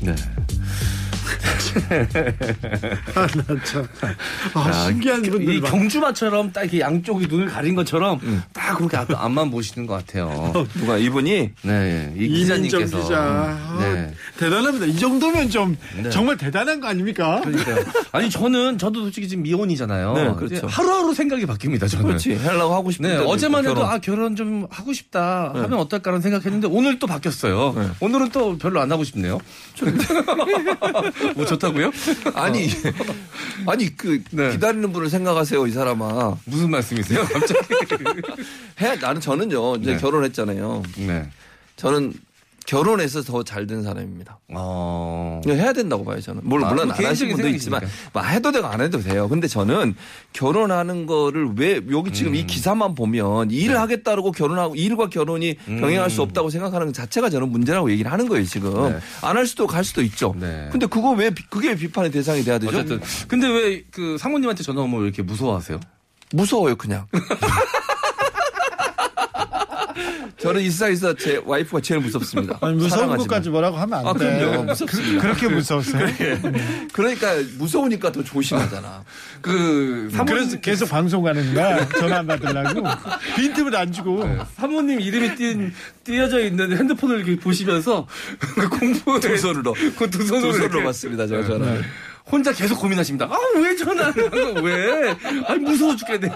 [0.00, 0.14] 네.
[3.14, 3.86] 아, 나 참.
[4.54, 8.20] 아, 신기한 분들 이많 경주마처럼 딱 이렇게 양쪽이 눈을 가린 것처럼
[8.52, 10.52] 딱 그렇게 앞, 앞만 보시는 것 같아요.
[10.74, 13.02] 누가 이분이 네, 이 이민정 기자님께서.
[13.02, 13.18] 기자.
[13.18, 14.14] 아, 네.
[14.38, 14.86] 대단합니다.
[14.86, 16.10] 이 정도면 좀 네.
[16.10, 17.40] 정말 대단한 거 아닙니까?
[17.42, 17.84] 그러니까요.
[18.12, 20.12] 아니 저는 저도 솔직히 지금 미혼이잖아요.
[20.14, 20.66] 네, 그렇죠.
[20.66, 21.88] 하루하루 생각이 바뀝니다.
[21.88, 22.06] 저는.
[22.06, 23.90] 그렇지 하려고 하고 싶은 네, 때도 어제만 해도 결혼.
[23.90, 27.74] 아 결혼 좀 하고 싶다 하면 어떨까라는 생각했는데 오늘 또 바뀌었어요.
[27.76, 27.88] 네.
[28.00, 29.38] 오늘은 또 별로 안 하고 싶네요.
[31.34, 31.92] 뭐 좋다고요?
[32.34, 32.68] 아니
[33.66, 34.50] 아니 그 네.
[34.52, 37.22] 기다리는 분을 생각하세요 이 사람아 무슨 말씀이세요?
[37.24, 37.60] 갑자기?
[38.80, 39.98] 해 나는 저는요 이제 네.
[39.98, 41.28] 결혼했잖아요 네.
[41.76, 42.14] 저는
[42.76, 44.38] 결혼해서 더 잘 된 사람입니다.
[44.54, 45.40] 어.
[45.44, 46.40] 이거 해야 된다고 봐요 저는.
[46.44, 47.82] 물론 아, 물론 안 하시는 분도 있지만
[48.14, 49.28] 뭐 해도 되고 안 해도 돼요.
[49.28, 49.94] 근데 저는
[50.32, 52.36] 결혼하는 거를 왜 여기 지금 음.
[52.36, 53.56] 이 기사만 보면 네.
[53.56, 58.26] 일을 하겠다고 결혼하고 일과 결혼이 병행할 수 없다고 생각하는 것 자체가 저는 문제라고 얘기를 하는
[58.26, 58.74] 거예요 지금.
[58.86, 58.92] 음.
[58.92, 58.98] 네.
[59.20, 60.34] 안할 수도 갈 수도 있죠.
[60.40, 60.68] 네.
[60.72, 62.70] 근데 그거 왜 비- 그게 비판의 대상이 돼야 되죠?
[62.74, 65.78] 어쨌든 근데 왜 그 사모님한테 전화 오면 왜 이렇게 무서워하세요?
[66.32, 67.06] 무서워요 그냥.
[70.42, 72.58] 저는 이 세상에서 제 와이프가 제일 무섭습니다.
[72.60, 73.18] 아니, 무서운 사랑하지만.
[73.18, 74.38] 것까지 뭐라고 하면 안 아, 돼.
[74.40, 74.62] 그럼요.
[74.64, 75.22] 무섭습니다.
[75.22, 76.06] 그렇게 무서우세요?
[76.92, 77.28] 그러니까
[77.58, 79.04] 무서우니까 더 조심하잖아.
[79.40, 81.88] 그 사모님 그래서 계속 방송하는 거야.
[81.90, 82.82] 전화 안 받으려고.
[83.36, 84.24] 빈틈을 안 주고.
[84.56, 85.72] 사모님 이름이 띈
[86.04, 88.06] 띄어져 있는 핸드폰을 이렇게 보시면서
[88.40, 89.74] 그 공부에 두 손으로.
[89.96, 91.84] 그 두 손으로 두 손으로 받습니다, 제가 전화를.
[92.30, 93.26] 혼자 계속 고민하십니다.
[93.26, 95.14] 아, 왜 전화를 한 거, 왜?
[95.46, 96.34] 아니, 무서워 죽겠네.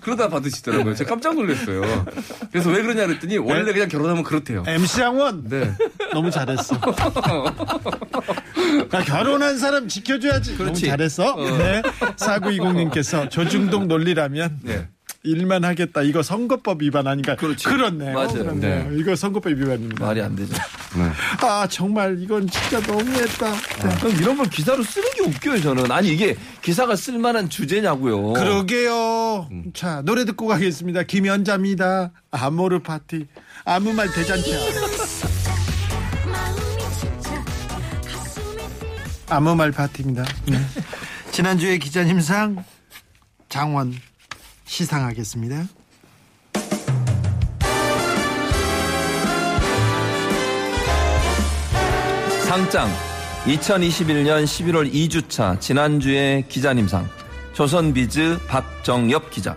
[0.00, 0.94] 그러다 받으시더라고요.
[0.94, 2.06] 제가 깜짝 놀랐어요.
[2.50, 4.64] 그래서 왜 그러냐 그랬더니, 원래 그냥 결혼하면 그렇대요.
[4.66, 5.72] MC 양원 네.
[6.12, 6.76] 너무 잘했어.
[8.94, 10.52] 야, 결혼한 사람 지켜줘야지.
[10.52, 10.86] 너무 그렇지.
[10.86, 11.36] 잘했어.
[11.36, 11.82] 네.
[12.16, 14.88] 4920님께서 조중동 논리라면 네.
[15.24, 16.02] 일만 하겠다.
[16.02, 17.34] 이거 선거법 위반 아닌가?
[17.34, 17.64] 그렇지.
[17.64, 18.14] 그렇네요.
[18.14, 18.32] 맞아요.
[18.34, 18.92] 그렇네요.
[18.92, 20.04] 이거 선거법 위반입니다.
[20.04, 20.54] 말이 안 되죠.
[21.42, 23.50] 아 정말 이건 진짜 너무했다.
[23.52, 23.96] 네.
[24.00, 25.90] 그럼 이런 걸 기사로 쓰는 게 웃겨요, 저는.
[25.90, 28.32] 아니, 이게 기사가 쓸만한 주제냐고요.
[28.34, 29.48] 그러게요.
[29.74, 31.02] 자 노래 듣고 가겠습니다.
[31.02, 32.12] 김연자입니다.
[32.30, 33.26] 아모르 파티.
[33.64, 34.56] 아무 말 대잔치야.
[39.30, 40.24] 아무 말 파티입니다.
[40.46, 40.58] 네.
[41.32, 42.64] 지난주에 기자님 상
[43.48, 43.94] 장원
[44.68, 45.64] 시상하겠습니다.
[52.46, 52.88] 상장.
[53.46, 57.08] 2021년 11월 2주차 지난주의 기자님상.
[57.54, 59.56] 조선비즈 박정엽 기자.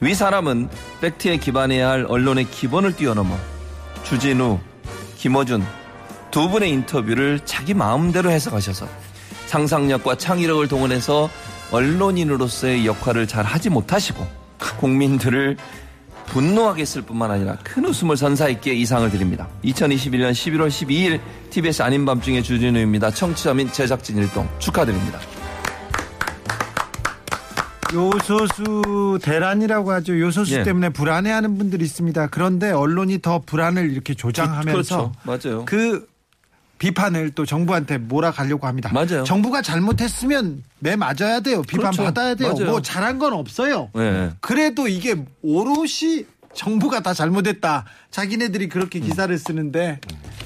[0.00, 0.70] 위 사람은
[1.00, 3.36] 팩트에 기반해야 할 언론의 기본을 뛰어넘어
[4.04, 4.58] 주진우,
[5.18, 5.62] 김어준
[6.30, 8.88] 두 분의 인터뷰를 자기 마음대로 해석하셔서
[9.46, 11.28] 상상력과 창의력을 동원해서
[11.70, 14.26] 언론인으로서의 역할을 잘 하지 못하시고
[14.78, 15.56] 국민들을
[16.26, 19.48] 분노하게 했을 뿐만 아니라 큰 웃음을 선사했기에 이상을 드립니다.
[19.64, 23.10] 2021년 11월 12일 TBS 아닌 밤중에 주진우입니다.
[23.10, 25.18] 청취자 및 제작진 일동 축하드립니다.
[27.92, 30.18] 요소수 대란이라고 하죠.
[30.18, 30.62] 요소수 예.
[30.62, 32.28] 때문에 불안해하는 분들이 있습니다.
[32.28, 35.12] 그런데 언론이 더 불안을 이렇게 조장하면서 그렇죠.
[35.24, 35.64] 맞아요.
[35.64, 36.06] 그
[36.80, 38.90] 비판을 또 정부한테 몰아가려고 합니다.
[38.92, 39.22] 맞아요.
[39.24, 41.60] 정부가 잘못했으면 매 맞아야 돼요.
[41.62, 42.04] 비판 그렇죠.
[42.04, 42.54] 받아야 돼요.
[42.54, 42.70] 맞아요.
[42.70, 43.90] 뭐 잘한 건 없어요.
[43.94, 44.30] 네.
[44.40, 46.24] 그래도 이게 오롯이
[46.54, 47.84] 정부가 다 잘못했다.
[48.10, 50.00] 자기네들이 그렇게 기사를 쓰는데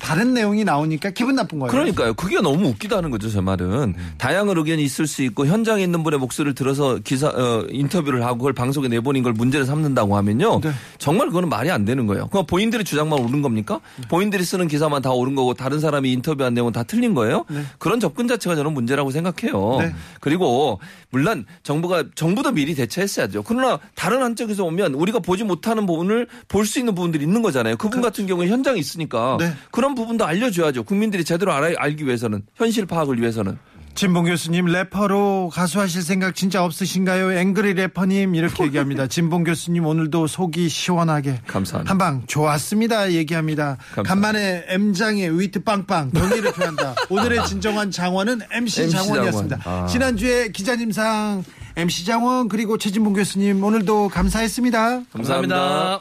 [0.05, 1.71] 다른 내용이 나오니까 기분 나쁜 거예요.
[1.71, 2.13] 그러니까요.
[2.13, 3.95] 그게 너무 웃기다는 거죠, 제 말은.
[4.19, 8.53] 다양한 의견이 있을 수 있고 현장에 있는 분의 목소리를 들어서 기사 어, 인터뷰를 하고 그걸
[8.53, 10.61] 방송에 내보낸 걸 문제를 삼는다고 하면요.
[10.61, 10.73] 네.
[10.99, 12.27] 정말 그거는 말이 안 되는 거예요.
[12.29, 13.81] 그럼 본인들의 주장만 옳은 겁니까?
[14.11, 17.47] 본인들이 쓰는 기사만 다 옳은 거고 다른 사람이 인터뷰한 내용은 다 틀린 거예요?
[17.79, 19.79] 그런 접근 자체가 저는 문제라고 생각해요.
[19.81, 19.95] 네.
[20.21, 23.43] 그리고 물론 정부가 정부도 미리 대처했어야죠.
[23.45, 27.77] 그러나 다른 한쪽에서 보면 우리가 보지 못하는 부분을 볼 수 있는 부분들이 있는 거잖아요.
[27.77, 29.53] 그분 같은 경우는 현장에 있으니까 네.
[29.71, 30.85] 그런 부분도 알려줘야죠.
[30.85, 33.59] 국민들이 제대로 알아, 알기 위해서는 현실 파악을 위해서는.
[33.97, 37.31] 진봉 교수님 래퍼로 가수하실 생각 진짜 없으신가요?
[37.39, 39.07] 앵그리 래퍼님 이렇게 얘기합니다.
[39.09, 41.91] 진봉 교수님 오늘도 속이 시원하게 감사합니다.
[41.93, 43.77] 한방 좋았습니다 얘기합니다.
[43.95, 44.03] 감사합니다.
[44.03, 46.97] 간만에 M장의 위트 빵빵 동의를 표한다.
[47.09, 49.59] 오늘의 진정한 장원은 MC, MC 장원이었습니다.
[49.61, 49.85] 장원.
[49.85, 49.87] 아.
[49.87, 51.45] 지난주에 기자님상
[51.77, 55.03] MC 장원 그리고 최진봉 교수님 오늘도 감사했습니다.
[55.13, 56.01] 감사합니다.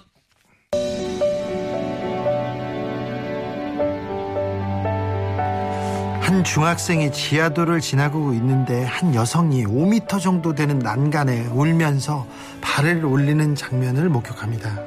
[6.33, 12.25] 한 중학생이 지하도를 지나고 있는데 한 여성이 5미터 정도 되는 난간에 울면서
[12.59, 14.79] 발을 올리는 장면을 목격합니다.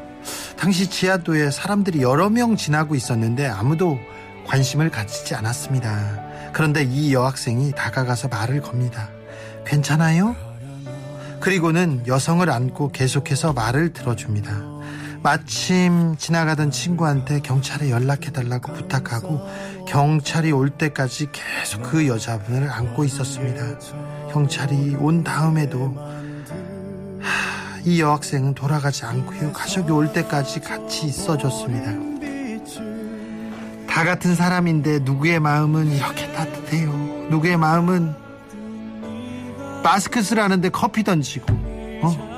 [0.58, 3.96] 당시 지하도에 사람들이 여러 명 지나고 있었는데 아무도
[4.44, 6.50] 관심을 가지지 않았습니다.
[6.52, 9.08] 그런데 이 여학생이 다가가서 말을 겁니다.
[9.64, 10.34] 괜찮아요?
[11.38, 14.75] 그리고는 여성을 안고 계속해서 말을 들어줍니다.
[15.22, 19.40] 마침 지나가던 친구한테 경찰에 연락해달라고 부탁하고
[19.88, 23.78] 경찰이 올 때까지 계속 그 여자분을 안고 있었습니다.
[24.32, 25.94] 경찰이 온 다음에도
[27.20, 29.52] 하, 이 여학생은 돌아가지 않고요.
[29.52, 32.16] 가족이 올 때까지 같이 있어줬습니다.
[33.88, 36.92] 다 같은 사람인데 누구의 마음은 이렇게 따뜻해요.
[37.30, 38.14] 누구의 마음은
[39.82, 41.46] 마스크 쓰라는데 커피 던지고
[42.02, 42.35] 어?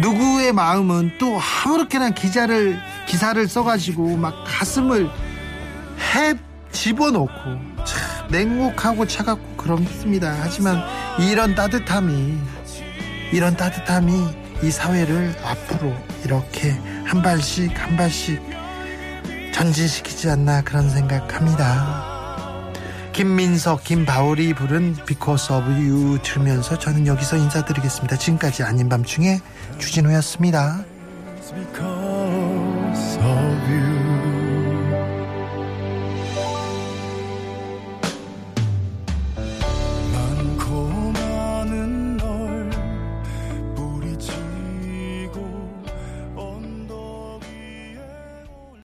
[0.00, 6.34] 누구의 마음은 또 아무렇게나 기자를 기사를 써가지고 막 가슴을 해
[6.72, 7.32] 집어넣고
[7.84, 10.34] 참 냉혹하고 차갑고 그렇습니다.
[10.40, 10.82] 하지만
[11.20, 12.38] 이런 따뜻함이
[13.32, 14.12] 이런 따뜻함이
[14.62, 15.92] 이 사회를 앞으로
[16.24, 16.70] 이렇게
[17.04, 18.40] 한 발씩 한 발씩
[19.52, 22.11] 전진시키지 않나 그런 생각합니다.
[23.12, 28.16] 김민석, 김바울이 부른 Because of You 들으면서 저는 여기서 인사드리겠습니다.
[28.16, 29.38] 지금까지 아닌 밤중에
[29.78, 30.82] 주진우였습니다.